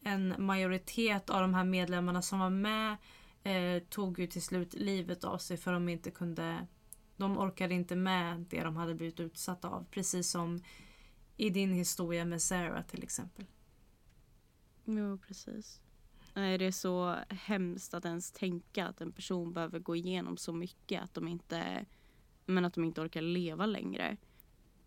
en 0.05 0.35
majoritet 0.37 1.29
av 1.29 1.41
de 1.41 1.53
här 1.53 1.63
medlemmarna 1.63 2.21
som 2.21 2.39
var 2.39 2.49
med 2.49 2.97
eh, 3.43 3.83
tog 3.89 4.19
ju 4.19 4.27
till 4.27 4.41
slut 4.41 4.73
livet 4.73 5.23
av 5.23 5.37
sig 5.37 5.57
för 5.57 5.73
de 5.73 5.89
inte 5.89 6.11
kunde 6.11 6.67
de 7.17 7.37
orkade 7.37 7.73
inte 7.73 7.95
med 7.95 8.45
det 8.49 8.63
de 8.63 8.75
hade 8.75 8.95
blivit 8.95 9.19
utsatta 9.19 9.69
av. 9.69 9.85
Precis 9.91 10.29
som 10.29 10.61
i 11.37 11.49
din 11.49 11.73
historia 11.73 12.25
med 12.25 12.41
Sarah 12.41 12.85
till 12.85 13.03
exempel. 13.03 13.45
Jo, 14.85 15.17
precis. 15.17 15.81
Nej, 16.33 16.57
det 16.57 16.65
är 16.65 16.71
så 16.71 17.15
hemskt 17.29 17.93
att 17.93 18.05
ens 18.05 18.31
tänka 18.31 18.87
att 18.87 19.01
en 19.01 19.11
person 19.11 19.53
behöver 19.53 19.79
gå 19.79 19.95
igenom 19.95 20.37
så 20.37 20.53
mycket 20.53 21.03
att 21.03 21.13
de 21.13 21.27
inte, 21.27 21.85
men 22.45 22.65
att 22.65 22.73
de 22.73 22.83
inte 22.83 23.01
orkar 23.01 23.21
leva 23.21 23.65
längre. 23.65 24.17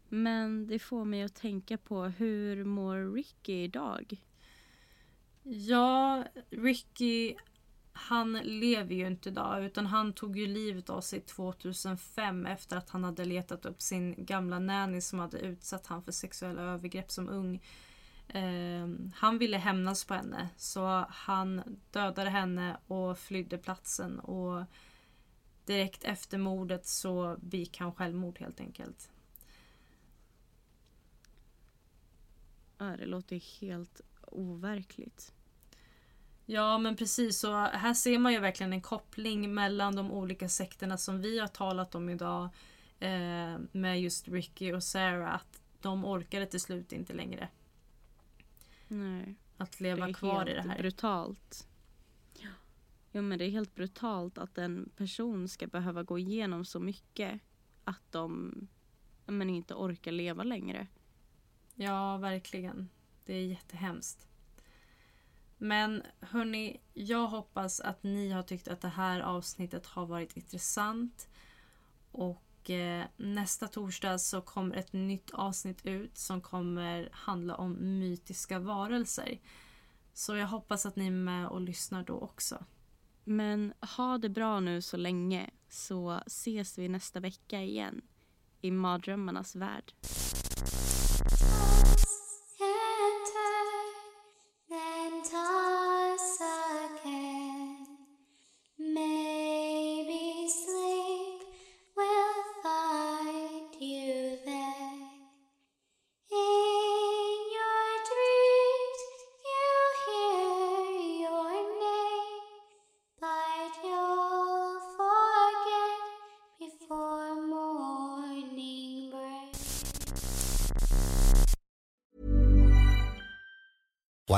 Men 0.08 0.66
det 0.66 0.78
får 0.78 1.04
mig 1.04 1.22
att 1.22 1.34
tänka 1.34 1.78
på 1.78 2.04
hur 2.04 2.64
mår 2.64 3.14
Ricky 3.14 3.52
idag? 3.52 4.22
Ja, 5.42 6.24
Ricky 6.50 7.36
han 7.98 8.32
lever 8.32 8.94
ju 8.94 9.06
inte 9.06 9.28
idag 9.28 9.64
utan 9.64 9.86
han 9.86 10.12
tog 10.12 10.38
ju 10.38 10.46
livet 10.46 10.90
av 10.90 11.00
sig 11.00 11.20
2005 11.20 12.46
efter 12.46 12.76
att 12.76 12.90
han 12.90 13.04
hade 13.04 13.24
letat 13.24 13.66
upp 13.66 13.82
sin 13.82 14.24
gamla 14.24 14.58
nanny 14.58 15.00
som 15.00 15.18
hade 15.18 15.38
utsatt 15.38 15.86
han 15.86 16.02
för 16.02 16.12
sexuella 16.12 16.62
övergrepp 16.62 17.10
som 17.10 17.28
ung. 17.28 17.62
Eh, 18.28 18.88
han 19.14 19.38
ville 19.38 19.56
hämnas 19.56 20.04
på 20.04 20.14
henne 20.14 20.48
så 20.56 21.06
han 21.10 21.78
dödade 21.90 22.30
henne 22.30 22.76
och 22.86 23.18
flydde 23.18 23.58
platsen 23.58 24.20
och 24.20 24.64
direkt 25.64 26.04
efter 26.04 26.38
mordet 26.38 26.86
så 26.86 27.36
begick 27.40 27.78
han 27.78 27.94
självmord 27.94 28.38
helt 28.38 28.60
enkelt. 28.60 29.10
Ja, 32.78 32.84
det 32.84 33.06
låter 33.06 33.60
helt 33.60 34.00
overkligt. 34.32 35.32
Ja 36.46 36.78
men 36.78 36.96
precis 36.96 37.38
så 37.38 37.52
här 37.54 37.94
ser 37.94 38.18
man 38.18 38.32
ju 38.32 38.38
verkligen 38.38 38.72
en 38.72 38.82
koppling 38.82 39.54
mellan 39.54 39.96
de 39.96 40.12
olika 40.12 40.48
sekterna 40.48 40.98
som 40.98 41.20
vi 41.20 41.38
har 41.38 41.48
talat 41.48 41.94
om 41.94 42.08
idag 42.08 42.48
eh, 42.98 43.58
med 43.72 44.00
just 44.00 44.28
Ricky 44.28 44.72
och 44.72 44.82
Sarah 44.82 45.34
att 45.34 45.62
de 45.80 46.04
orkade 46.04 46.46
till 46.46 46.60
slut 46.60 46.92
inte 46.92 47.12
längre. 47.12 47.48
Nej. 48.88 49.34
att 49.56 49.80
leva 49.80 50.06
det 50.06 50.12
är 50.12 50.14
kvar 50.14 50.36
helt 50.36 50.50
i 50.50 50.54
det 50.54 50.62
här. 50.62 50.78
brutalt. 50.78 51.68
Ja 53.12 53.22
men 53.22 53.38
det 53.38 53.44
är 53.44 53.50
helt 53.50 53.74
brutalt 53.74 54.38
att 54.38 54.58
en 54.58 54.90
person 54.96 55.48
ska 55.48 55.66
behöva 55.66 56.02
gå 56.02 56.18
igenom 56.18 56.64
så 56.64 56.80
mycket 56.80 57.40
att 57.84 58.12
de 58.12 58.54
men 59.26 59.50
inte 59.50 59.74
orkar 59.74 60.12
leva 60.12 60.42
längre. 60.42 60.86
Ja, 61.74 62.16
verkligen. 62.16 62.88
Det 63.28 63.34
är 63.34 63.46
jättehemskt. 63.46 64.28
Men 65.58 66.02
hörni, 66.20 66.80
jag 66.94 67.26
hoppas 67.26 67.80
att 67.80 68.02
ni 68.02 68.30
har 68.30 68.42
tyckt 68.42 68.68
att 68.68 68.80
det 68.80 68.88
här 68.88 69.20
avsnittet 69.20 69.86
har 69.86 70.06
varit 70.06 70.36
intressant. 70.36 71.28
Och 72.12 72.70
eh, 72.70 73.04
nästa 73.16 73.68
torsdag 73.68 74.18
så 74.18 74.40
kommer 74.40 74.76
ett 74.76 74.92
nytt 74.92 75.30
avsnitt 75.30 75.86
ut 75.86 76.18
som 76.18 76.40
kommer 76.40 77.08
handla 77.12 77.54
om 77.54 77.98
mytiska 77.98 78.58
varelser. 78.58 79.40
Så 80.12 80.36
jag 80.36 80.46
hoppas 80.46 80.86
att 80.86 80.96
ni 80.96 81.06
är 81.06 81.10
med 81.10 81.48
och 81.48 81.60
lyssnar 81.60 82.02
då 82.02 82.18
också. 82.18 82.64
Men 83.24 83.74
ha 83.96 84.18
det 84.18 84.28
bra 84.28 84.60
nu 84.60 84.82
så 84.82 84.96
länge 84.96 85.50
så 85.68 86.20
ses 86.26 86.78
vi 86.78 86.88
nästa 86.88 87.20
vecka 87.20 87.62
igen 87.62 88.00
i 88.60 88.70
mardrömmarnas 88.70 89.56
värld. 89.56 89.92